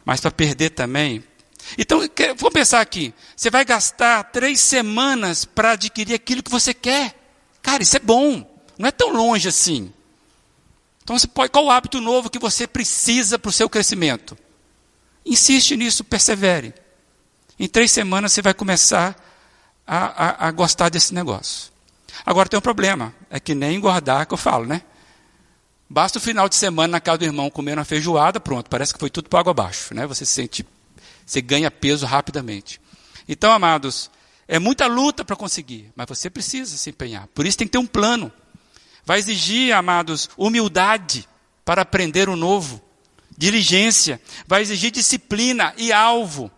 [0.05, 1.23] Mas para perder também.
[1.77, 1.99] Então,
[2.37, 3.13] vamos pensar aqui.
[3.35, 7.15] Você vai gastar três semanas para adquirir aquilo que você quer.
[7.61, 8.49] Cara, isso é bom.
[8.77, 9.91] Não é tão longe assim.
[11.03, 14.37] Então você pode, qual o hábito novo que você precisa para o seu crescimento?
[15.25, 16.73] Insiste nisso, persevere.
[17.59, 19.15] Em três semanas você vai começar
[19.85, 21.71] a, a, a gostar desse negócio.
[22.25, 24.83] Agora tem um problema, é que nem engordar que eu falo, né?
[25.89, 28.99] Basta o final de semana na casa do irmão comer uma feijoada, pronto, parece que
[28.99, 30.07] foi tudo para água abaixo, né?
[30.07, 30.65] Você sente,
[31.25, 32.79] você ganha peso rapidamente.
[33.27, 34.09] Então, amados,
[34.47, 37.27] é muita luta para conseguir, mas você precisa se empenhar.
[37.27, 38.31] Por isso tem que ter um plano.
[39.05, 41.27] Vai exigir, amados, humildade
[41.65, 42.81] para aprender o novo,
[43.37, 46.51] diligência, vai exigir disciplina e alvo.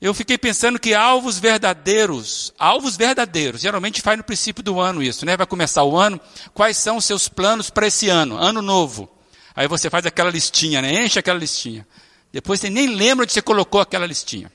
[0.00, 5.24] Eu fiquei pensando que alvos verdadeiros, alvos verdadeiros, geralmente faz no princípio do ano isso,
[5.24, 5.36] né?
[5.36, 6.20] Vai começar o ano,
[6.52, 9.08] quais são os seus planos para esse ano, ano novo.
[9.54, 11.04] Aí você faz aquela listinha, né?
[11.04, 11.86] Enche aquela listinha.
[12.32, 14.50] Depois você nem lembra onde você colocou aquela listinha.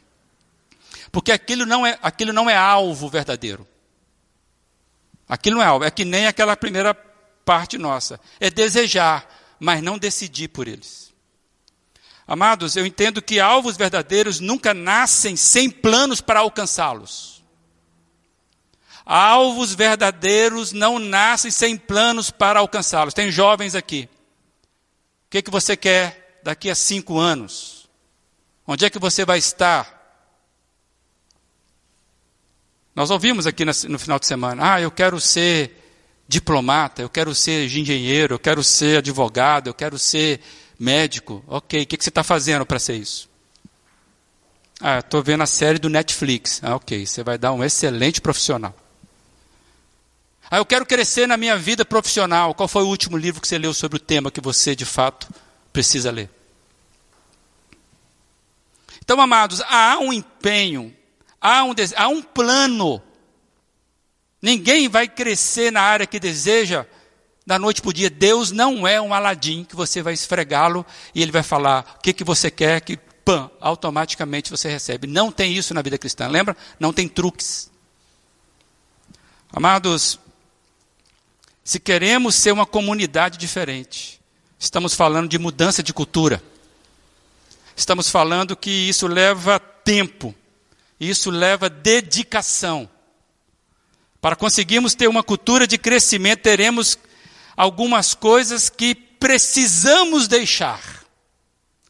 [1.12, 3.66] Porque aquilo não é, aquilo não é alvo verdadeiro.
[5.30, 6.94] Aquilo não é alvo, é que nem aquela primeira
[7.48, 8.20] parte nossa.
[8.42, 9.26] É desejar,
[9.58, 11.14] mas não decidir por eles.
[12.28, 17.42] Amados, eu entendo que alvos verdadeiros nunca nascem sem planos para alcançá-los.
[19.06, 23.14] Alvos verdadeiros não nascem sem planos para alcançá-los.
[23.14, 24.10] Tem jovens aqui.
[25.28, 27.88] O que, que você quer daqui a cinco anos?
[28.68, 29.96] Onde é que você vai estar?
[32.94, 35.87] Nós ouvimos aqui no final de semana: ah, eu quero ser
[36.28, 40.42] diplomata, eu quero ser engenheiro, eu quero ser advogado, eu quero ser
[40.78, 41.44] médico.
[41.48, 43.30] Ok, o que, você está fazendo para ser isso?
[44.80, 46.60] Ah, estou vendo a série do Netflix.
[46.64, 48.76] Ah, ok, você vai dar um excelente profissional.
[50.50, 52.54] Ah, eu quero crescer na minha vida profissional.
[52.54, 55.28] Qual foi o último livro que você leu sobre o tema que você, de fato,
[55.74, 56.30] precisa ler?
[59.04, 60.94] Então, amados, há um empenho,
[61.40, 63.02] há um, há um plano
[64.42, 66.86] Ninguém vai crescer na área que deseja
[67.46, 68.10] da noite para o dia.
[68.10, 70.86] Deus não é um aladim que você vai esfregá-lo
[71.16, 75.08] e ele vai falar o que, que você quer, que pã, automaticamente você recebe.
[75.08, 76.56] Não tem isso na vida cristã, lembra?
[76.80, 77.72] Não tem truques.
[79.52, 80.20] Amados,
[81.64, 84.22] se queremos ser uma comunidade diferente,
[84.60, 86.42] estamos falando de mudança de cultura.
[87.76, 90.34] Estamos falando que isso leva tempo,
[91.00, 92.90] isso leva dedicação.
[94.22, 96.98] Para conseguirmos ter uma cultura de crescimento, teremos
[97.56, 100.82] algumas coisas que precisamos deixar,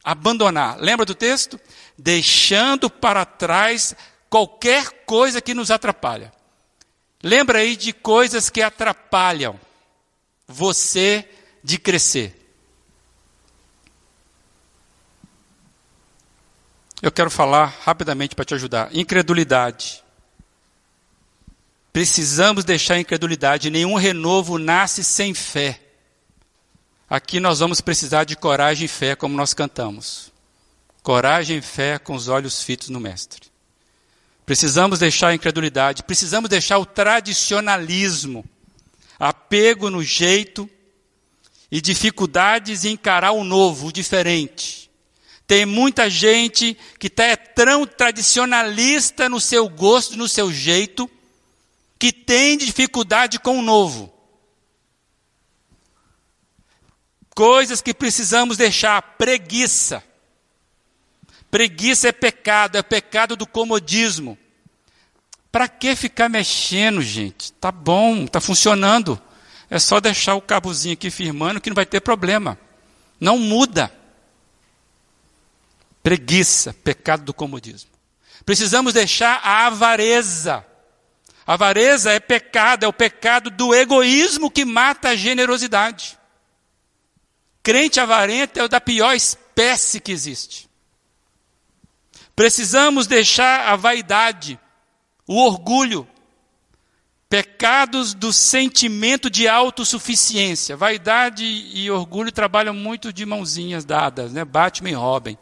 [0.03, 0.77] abandonar.
[0.79, 1.59] Lembra do texto?
[1.97, 3.95] Deixando para trás
[4.29, 6.31] qualquer coisa que nos atrapalha.
[7.23, 9.59] Lembra aí de coisas que atrapalham
[10.47, 11.27] você
[11.63, 12.33] de crescer.
[17.01, 18.89] Eu quero falar rapidamente para te ajudar.
[18.95, 20.03] Incredulidade.
[21.97, 25.79] Precisamos deixar a incredulidade, nenhum renovo nasce sem fé.
[27.09, 30.31] Aqui nós vamos precisar de coragem e fé, como nós cantamos.
[31.01, 33.47] Coragem e fé com os olhos fitos no Mestre.
[34.45, 38.45] Precisamos deixar a incredulidade, precisamos deixar o tradicionalismo,
[39.17, 40.69] apego no jeito
[41.71, 44.91] e dificuldades em encarar o novo, o diferente.
[45.47, 51.09] Tem muita gente que tá, é tão tradicionalista no seu gosto, no seu jeito,
[51.99, 54.13] que tem dificuldade com o novo.
[57.35, 60.03] Coisas que precisamos deixar, preguiça.
[61.49, 64.37] Preguiça é pecado, é pecado do comodismo.
[65.51, 67.51] Para que ficar mexendo, gente?
[67.53, 69.19] Tá bom, tá funcionando.
[69.69, 72.57] É só deixar o cabozinho aqui firmando que não vai ter problema.
[73.19, 73.91] Não muda.
[76.03, 77.89] Preguiça, pecado do comodismo.
[78.45, 80.65] Precisamos deixar a avareza.
[81.47, 86.19] Avareza é pecado, é o pecado do egoísmo que mata a generosidade.
[87.63, 90.69] Crente avarento é o da pior espécie que existe.
[92.35, 94.59] Precisamos deixar a vaidade,
[95.25, 96.05] o orgulho,
[97.29, 100.75] pecados do sentimento de autossuficiência.
[100.75, 104.43] Vaidade e orgulho trabalham muito de mãozinhas dadas, né?
[104.45, 105.37] Batman e Robin.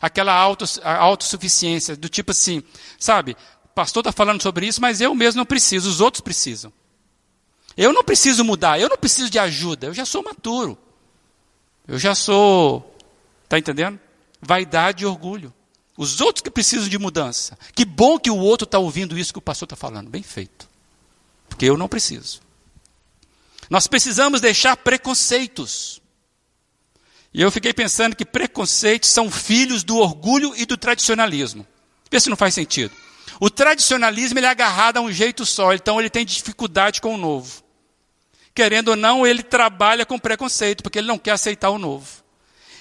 [0.00, 2.62] Aquela autossuficiência, do tipo assim,
[2.98, 3.36] sabe?
[3.76, 6.72] Pastor está falando sobre isso, mas eu mesmo não preciso, os outros precisam.
[7.76, 10.78] Eu não preciso mudar, eu não preciso de ajuda, eu já sou maturo.
[11.86, 12.96] Eu já sou,
[13.44, 14.00] está entendendo?
[14.40, 15.52] Vaidade e orgulho.
[15.94, 17.58] Os outros que precisam de mudança.
[17.74, 20.08] Que bom que o outro está ouvindo isso que o pastor está falando.
[20.08, 20.68] Bem feito.
[21.48, 22.40] Porque eu não preciso.
[23.68, 26.00] Nós precisamos deixar preconceitos.
[27.32, 31.66] E eu fiquei pensando que preconceitos são filhos do orgulho e do tradicionalismo.
[32.10, 32.94] Vê se não faz sentido.
[33.40, 37.18] O tradicionalismo ele é agarrado a um jeito só, então ele tem dificuldade com o
[37.18, 37.62] novo.
[38.54, 42.06] Querendo ou não, ele trabalha com preconceito, porque ele não quer aceitar o novo.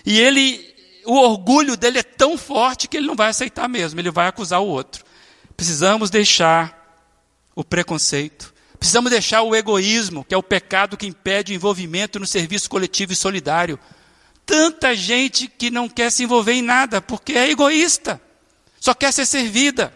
[0.05, 0.73] E ele,
[1.05, 4.61] o orgulho dele é tão forte que ele não vai aceitar mesmo, ele vai acusar
[4.61, 5.03] o outro.
[5.57, 7.03] Precisamos deixar
[7.53, 8.53] o preconceito.
[8.77, 13.13] Precisamos deixar o egoísmo, que é o pecado que impede o envolvimento no serviço coletivo
[13.13, 13.79] e solidário.
[14.45, 18.21] Tanta gente que não quer se envolver em nada porque é egoísta,
[18.79, 19.91] só quer ser servida.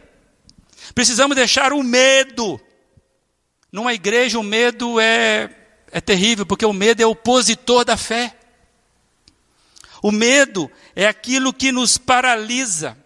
[0.93, 2.59] Precisamos deixar o medo.
[3.71, 5.49] Numa igreja, o medo é,
[5.91, 8.35] é terrível, porque o medo é opositor da fé.
[10.01, 12.97] O medo é aquilo que nos paralisa.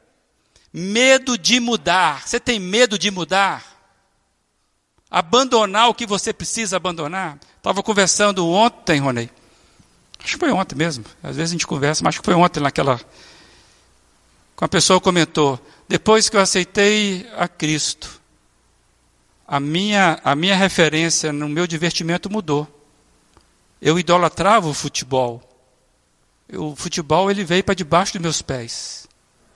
[0.72, 2.28] Medo de mudar.
[2.28, 3.64] Você tem medo de mudar?
[5.10, 7.38] Abandonar o que você precisa abandonar?
[7.58, 9.30] Estava conversando ontem, Ronei.
[10.24, 11.04] Acho que foi ontem mesmo.
[11.22, 13.00] Às vezes a gente conversa, mas acho que foi ontem naquela.
[14.56, 18.22] Com a pessoa comentou: depois que eu aceitei a Cristo,
[19.48, 22.68] a minha, a minha referência no meu divertimento mudou.
[23.82, 25.42] Eu idolatrava o futebol.
[26.52, 29.08] O futebol ele veio para debaixo dos meus pés.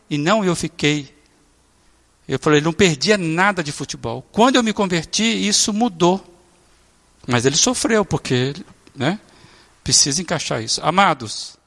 [0.09, 1.15] E não eu fiquei.
[2.27, 4.21] Eu falei, não perdia nada de futebol.
[4.31, 6.23] Quando eu me converti, isso mudou.
[7.25, 8.53] Mas ele sofreu, porque
[8.93, 9.19] né,
[9.83, 10.81] precisa encaixar isso.
[10.83, 11.57] Amados,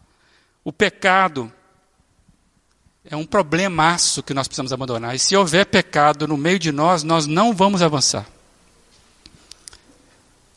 [0.62, 1.50] o pecado
[3.11, 5.16] é um problemaço que nós precisamos abandonar.
[5.16, 8.24] E se houver pecado no meio de nós, nós não vamos avançar.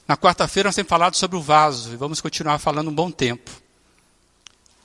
[0.07, 3.49] Na quarta-feira nós temos falado sobre o vaso e vamos continuar falando um bom tempo.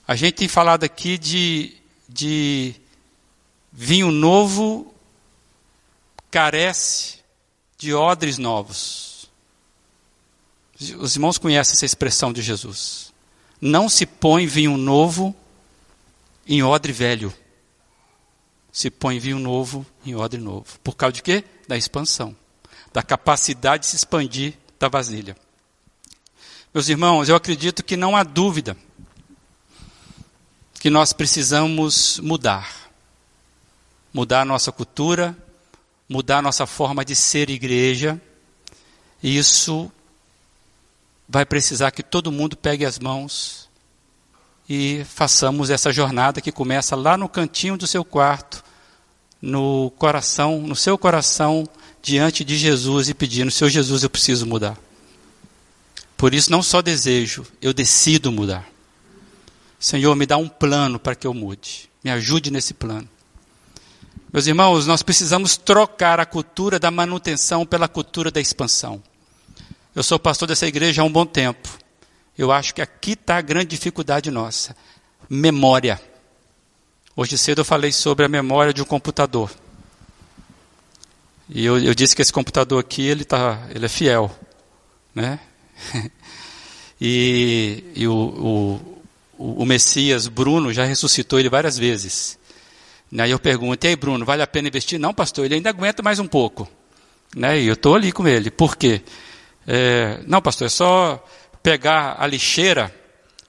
[0.06, 1.76] A gente tem falado aqui de,
[2.08, 2.74] de
[3.70, 4.94] vinho novo
[6.30, 7.18] carece
[7.76, 9.28] de odres novos.
[10.98, 13.12] Os irmãos conhecem essa expressão de Jesus.
[13.60, 15.36] Não se põe vinho novo
[16.46, 17.34] em odre velho
[18.78, 20.78] se põe vinho novo em odre novo.
[20.84, 21.42] Por causa de quê?
[21.66, 22.36] Da expansão.
[22.92, 25.36] Da capacidade de se expandir da vasilha.
[26.72, 28.76] Meus irmãos, eu acredito que não há dúvida
[30.78, 32.72] que nós precisamos mudar.
[34.14, 35.36] Mudar a nossa cultura,
[36.08, 38.20] mudar a nossa forma de ser igreja.
[39.20, 39.90] E isso
[41.28, 43.68] vai precisar que todo mundo pegue as mãos
[44.68, 48.67] e façamos essa jornada que começa lá no cantinho do seu quarto,
[49.40, 51.68] no coração, no seu coração,
[52.02, 54.78] diante de Jesus e pedindo: Seu Jesus, eu preciso mudar.
[56.16, 58.68] Por isso, não só desejo, eu decido mudar.
[59.78, 61.88] Senhor, me dá um plano para que eu mude.
[62.02, 63.08] Me ajude nesse plano.
[64.32, 69.02] Meus irmãos, nós precisamos trocar a cultura da manutenção pela cultura da expansão.
[69.94, 71.68] Eu sou pastor dessa igreja há um bom tempo.
[72.36, 74.76] Eu acho que aqui está a grande dificuldade nossa:
[75.30, 76.00] memória.
[77.20, 79.50] Hoje cedo eu falei sobre a memória de um computador.
[81.48, 84.30] E eu, eu disse que esse computador aqui ele tá, ele é fiel,
[85.12, 85.40] né?
[87.00, 88.14] e, e o,
[89.36, 92.38] o, o, Messias Bruno já ressuscitou ele várias vezes.
[93.18, 94.96] Aí eu pergunto, e aí Bruno, vale a pena investir?
[94.96, 96.68] Não, pastor, ele ainda aguenta mais um pouco.
[97.34, 97.62] Né?
[97.62, 98.48] E eu estou ali com ele.
[98.48, 99.02] Por quê?
[99.66, 101.26] É, não, pastor, é só
[101.64, 102.94] pegar a lixeira,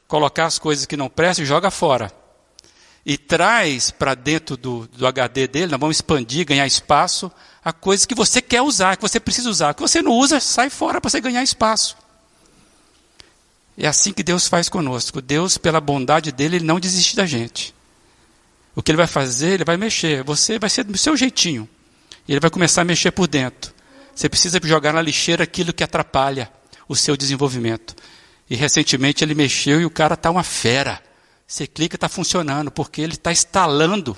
[0.08, 2.18] colocar as coisas que não prestam e joga fora
[3.10, 7.32] e traz para dentro do, do HD dele, nós vamos expandir, ganhar espaço,
[7.66, 9.74] a coisa que você quer usar, que você precisa usar.
[9.74, 11.98] Que você não usa, sai fora para você ganhar espaço.
[13.76, 15.24] É assim que Deus faz conosco.
[15.24, 17.74] Deus, pela bondade dele, ele não desiste da gente.
[18.76, 20.24] O que ele vai fazer, ele vai mexer.
[20.24, 21.68] Você vai ser do seu jeitinho.
[22.28, 23.74] Ele vai começar a mexer por dentro.
[24.14, 26.48] Você precisa jogar na lixeira aquilo que atrapalha
[26.88, 27.96] o seu desenvolvimento.
[28.48, 31.09] E recentemente ele mexeu e o cara está uma fera.
[31.50, 34.16] Você clica, está funcionando, porque ele está instalando.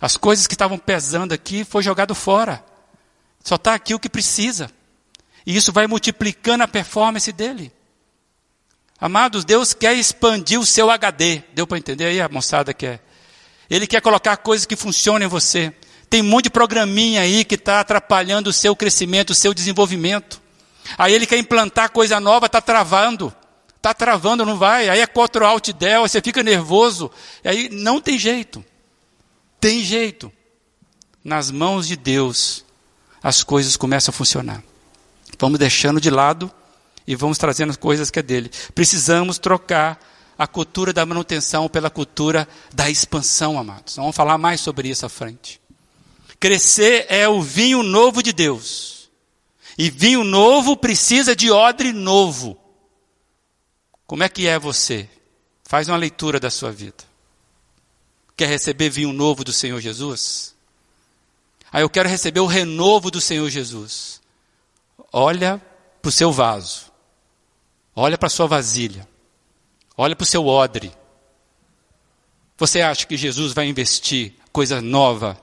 [0.00, 2.64] As coisas que estavam pesando aqui foi jogado fora.
[3.44, 4.70] Só está aqui o que precisa.
[5.44, 7.70] E isso vai multiplicando a performance dele.
[8.98, 11.42] Amados, Deus quer expandir o seu HD.
[11.52, 13.04] Deu para entender aí a moçada quer?
[13.68, 15.74] Ele quer colocar coisas que funcionem em você.
[16.08, 20.40] Tem um monte de programinha aí que está atrapalhando o seu crescimento, o seu desenvolvimento.
[20.96, 23.30] Aí ele quer implantar coisa nova, está travando.
[23.84, 24.88] Está travando, não vai.
[24.88, 27.10] Aí é Ctrl Alt Del, você fica nervoso.
[27.44, 28.64] Aí não tem jeito.
[29.60, 30.32] Tem jeito.
[31.22, 32.64] Nas mãos de Deus,
[33.22, 34.64] as coisas começam a funcionar.
[35.38, 36.50] Vamos deixando de lado
[37.06, 38.50] e vamos trazendo as coisas que é dele.
[38.74, 40.00] Precisamos trocar
[40.38, 43.96] a cultura da manutenção pela cultura da expansão, amados.
[43.96, 45.60] Vamos falar mais sobre isso à frente.
[46.40, 49.10] Crescer é o vinho novo de Deus.
[49.76, 52.63] E vinho novo precisa de odre novo.
[54.06, 55.08] Como é que é você?
[55.64, 57.04] Faz uma leitura da sua vida.
[58.36, 60.54] Quer receber vinho novo do Senhor Jesus?
[61.72, 64.20] Ah, eu quero receber o renovo do Senhor Jesus.
[65.12, 65.60] Olha
[66.02, 66.92] para o seu vaso.
[67.96, 69.08] Olha para a sua vasilha.
[69.96, 70.92] Olha para o seu odre.
[72.58, 75.40] Você acha que Jesus vai investir coisa nova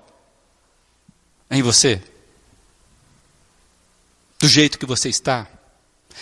[1.49, 2.01] em você?
[4.39, 5.47] Do jeito que você está?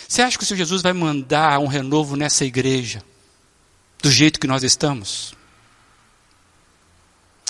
[0.08, 3.02] Você acha que o Senhor Jesus vai mandar um renovo nessa igreja,
[4.02, 5.34] do jeito que nós estamos?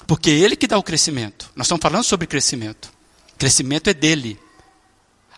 [0.06, 1.50] Porque é Ele que dá o crescimento.
[1.54, 2.92] Nós estamos falando sobre crescimento.
[3.38, 4.38] Crescimento é dele.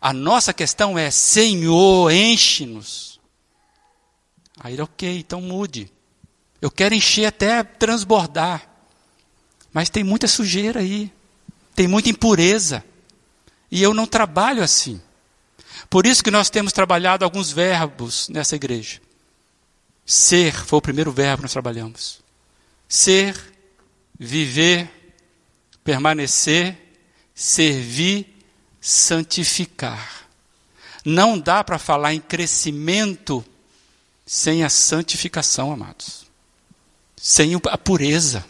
[0.00, 3.20] A nossa questão é: Senhor, enche-nos.
[4.58, 5.92] Aí, ok, então mude.
[6.60, 8.68] Eu quero encher até transbordar.
[9.72, 11.12] Mas tem muita sujeira aí.
[11.74, 12.84] Tem muita impureza.
[13.70, 15.00] E eu não trabalho assim.
[15.92, 18.98] Por isso que nós temos trabalhado alguns verbos nessa igreja.
[20.06, 22.22] Ser foi o primeiro verbo que nós trabalhamos.
[22.88, 23.38] Ser,
[24.18, 24.90] viver,
[25.84, 26.78] permanecer,
[27.34, 28.42] servir,
[28.80, 30.30] santificar.
[31.04, 33.44] Não dá para falar em crescimento
[34.24, 36.24] sem a santificação, amados.
[37.18, 38.42] Sem a pureza.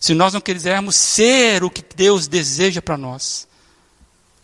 [0.00, 3.47] Se nós não quisermos ser o que Deus deseja para nós,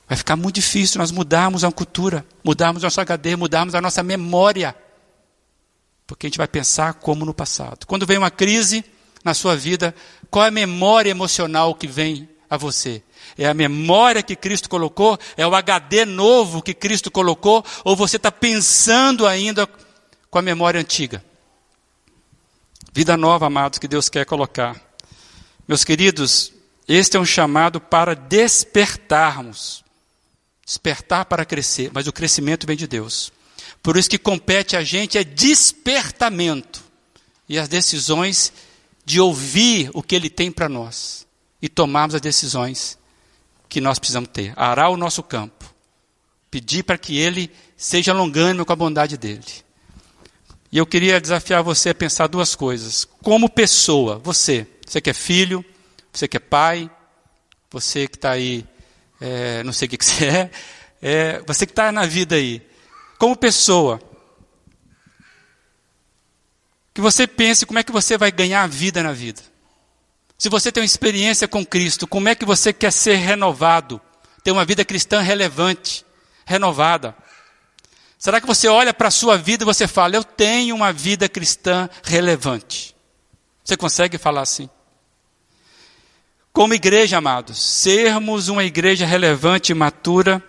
[0.08, 4.74] vai ficar muito difícil nós mudarmos a cultura, mudarmos nosso HD, mudarmos a nossa memória.
[6.06, 7.86] Porque a gente vai pensar como no passado.
[7.86, 8.84] Quando vem uma crise
[9.24, 9.94] na sua vida,
[10.30, 13.02] qual é a memória emocional que vem a você?
[13.38, 15.18] É a memória que Cristo colocou?
[15.36, 17.64] É o HD novo que Cristo colocou?
[17.82, 19.66] Ou você está pensando ainda
[20.30, 21.24] com a memória antiga?
[22.92, 24.80] Vida nova, amados, que Deus quer colocar.
[25.66, 26.52] Meus queridos,
[26.86, 29.83] este é um chamado para despertarmos.
[30.64, 33.32] Despertar para crescer, mas o crescimento vem de Deus.
[33.82, 36.82] Por isso que compete a gente é despertamento
[37.48, 38.52] e as decisões
[39.04, 41.26] de ouvir o que Ele tem para nós
[41.60, 42.98] e tomarmos as decisões
[43.68, 44.52] que nós precisamos ter.
[44.56, 45.72] Arar o nosso campo,
[46.50, 49.44] pedir para que Ele seja longânimo com a bondade dele.
[50.72, 53.06] E eu queria desafiar você a pensar duas coisas.
[53.22, 55.64] Como pessoa, você, você que é filho,
[56.12, 56.90] você que é pai,
[57.70, 58.66] você que está aí,
[59.20, 60.50] é, não sei o que, que você é,
[61.02, 62.62] é você que está na vida aí,
[63.18, 64.00] como pessoa,
[66.92, 69.42] que você pense como é que você vai ganhar vida na vida.
[70.38, 74.00] Se você tem uma experiência com Cristo, como é que você quer ser renovado?
[74.42, 76.04] Ter uma vida cristã relevante,
[76.44, 77.16] renovada.
[78.18, 81.28] Será que você olha para a sua vida e você fala, eu tenho uma vida
[81.28, 82.94] cristã relevante?
[83.64, 84.68] Você consegue falar assim?
[86.54, 90.40] Como igreja, amados, sermos uma igreja relevante e matura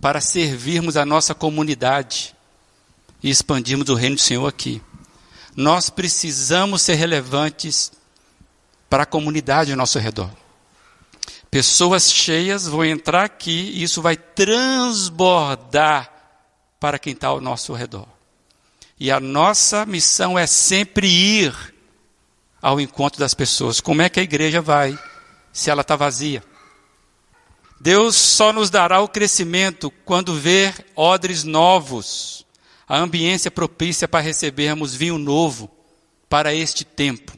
[0.00, 2.32] para servirmos a nossa comunidade
[3.20, 4.80] e expandirmos o reino do Senhor aqui.
[5.56, 7.90] Nós precisamos ser relevantes
[8.88, 10.30] para a comunidade ao nosso redor.
[11.50, 16.08] Pessoas cheias vão entrar aqui e isso vai transbordar
[16.78, 18.06] para quem está ao nosso redor.
[19.00, 21.73] E a nossa missão é sempre ir
[22.64, 23.78] ao encontro das pessoas.
[23.78, 24.98] Como é que a igreja vai
[25.52, 26.42] se ela está vazia?
[27.78, 32.46] Deus só nos dará o crescimento quando ver odres novos,
[32.88, 35.70] a ambiência propícia para recebermos vinho novo
[36.26, 37.36] para este tempo.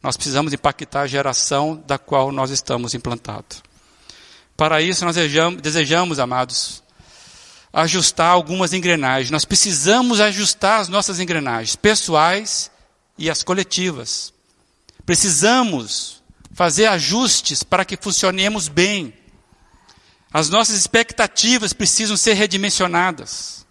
[0.00, 3.60] Nós precisamos impactar a geração da qual nós estamos implantados.
[4.56, 5.16] Para isso, nós
[5.60, 6.80] desejamos, amados,
[7.72, 9.32] ajustar algumas engrenagens.
[9.32, 12.70] Nós precisamos ajustar as nossas engrenagens pessoais
[13.18, 14.32] e as coletivas.
[15.04, 19.14] Precisamos fazer ajustes para que funcionemos bem.
[20.32, 23.66] As nossas expectativas precisam ser redimensionadas.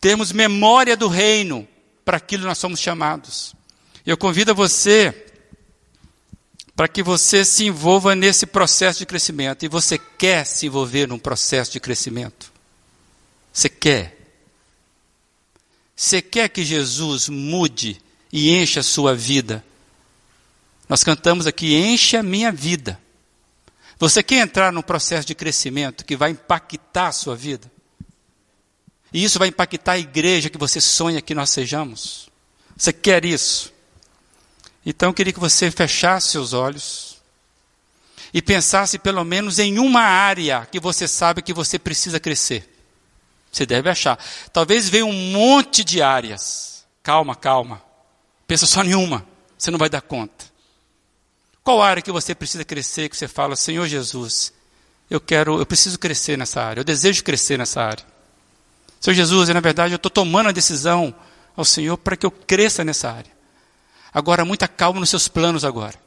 [0.00, 1.66] Temos memória do reino
[2.04, 3.54] para aquilo nós somos chamados.
[4.04, 5.24] Eu convido você
[6.76, 9.64] para que você se envolva nesse processo de crescimento.
[9.64, 12.52] E você quer se envolver num processo de crescimento?
[13.52, 14.13] Você quer?
[15.96, 18.00] Você quer que Jesus mude
[18.32, 19.64] e encha a sua vida?
[20.88, 23.00] Nós cantamos aqui: enche a minha vida.
[23.98, 27.70] Você quer entrar num processo de crescimento que vai impactar a sua vida?
[29.12, 32.28] E isso vai impactar a igreja que você sonha que nós sejamos?
[32.76, 33.72] Você quer isso?
[34.84, 37.22] Então eu queria que você fechasse seus olhos
[38.32, 42.73] e pensasse pelo menos em uma área que você sabe que você precisa crescer.
[43.54, 44.18] Você deve achar.
[44.52, 46.84] Talvez venha um monte de áreas.
[47.02, 47.80] Calma, calma.
[48.46, 49.24] Pensa só em uma.
[49.56, 50.44] Você não vai dar conta.
[51.62, 54.52] Qual área que você precisa crescer, que você fala, Senhor Jesus,
[55.08, 58.04] eu quero, eu preciso crescer nessa área, eu desejo crescer nessa área.
[59.00, 61.14] Senhor Jesus, na verdade, eu estou tomando a decisão
[61.56, 63.32] ao Senhor para que eu cresça nessa área.
[64.12, 66.03] Agora, muita calma nos seus planos agora.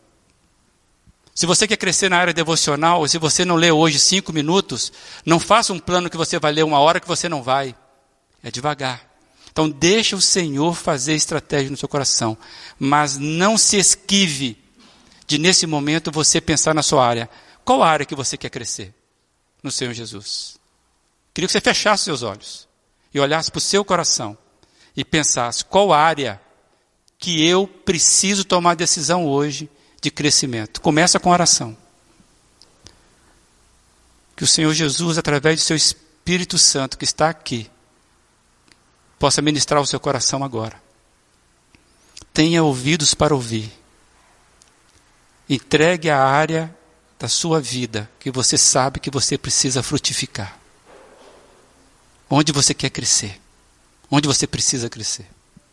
[1.38, 4.92] Se você quer crescer na área devocional, se você não lê hoje cinco minutos,
[5.24, 7.76] não faça um plano que você vai ler uma hora que você não vai.
[8.42, 9.08] É devagar.
[9.52, 12.36] Então deixa o Senhor fazer estratégia no seu coração,
[12.80, 14.58] mas não se esquive
[15.28, 17.30] de nesse momento você pensar na sua área.
[17.64, 18.92] Qual área que você quer crescer
[19.62, 20.58] no Senhor Jesus?
[21.36, 22.68] Queria que você fechasse seus olhos
[23.14, 24.36] e olhasse para o seu coração
[24.96, 26.42] e pensasse qual área
[27.20, 29.70] que eu preciso tomar decisão hoje
[30.02, 30.82] de crescimento.
[30.82, 31.76] Começa com oração.
[34.36, 37.70] Que o Senhor Jesus, através do seu Espírito Santo que está aqui,
[39.18, 40.82] possa ministrar o seu coração agora.
[42.34, 43.72] Tenha ouvidos para ouvir.
[45.50, 46.76] Entregue a área
[47.18, 50.60] da sua vida que você sabe que você precisa frutificar.
[52.30, 53.42] Onde você quer crescer?
[54.12, 55.28] Onde você precisa crescer?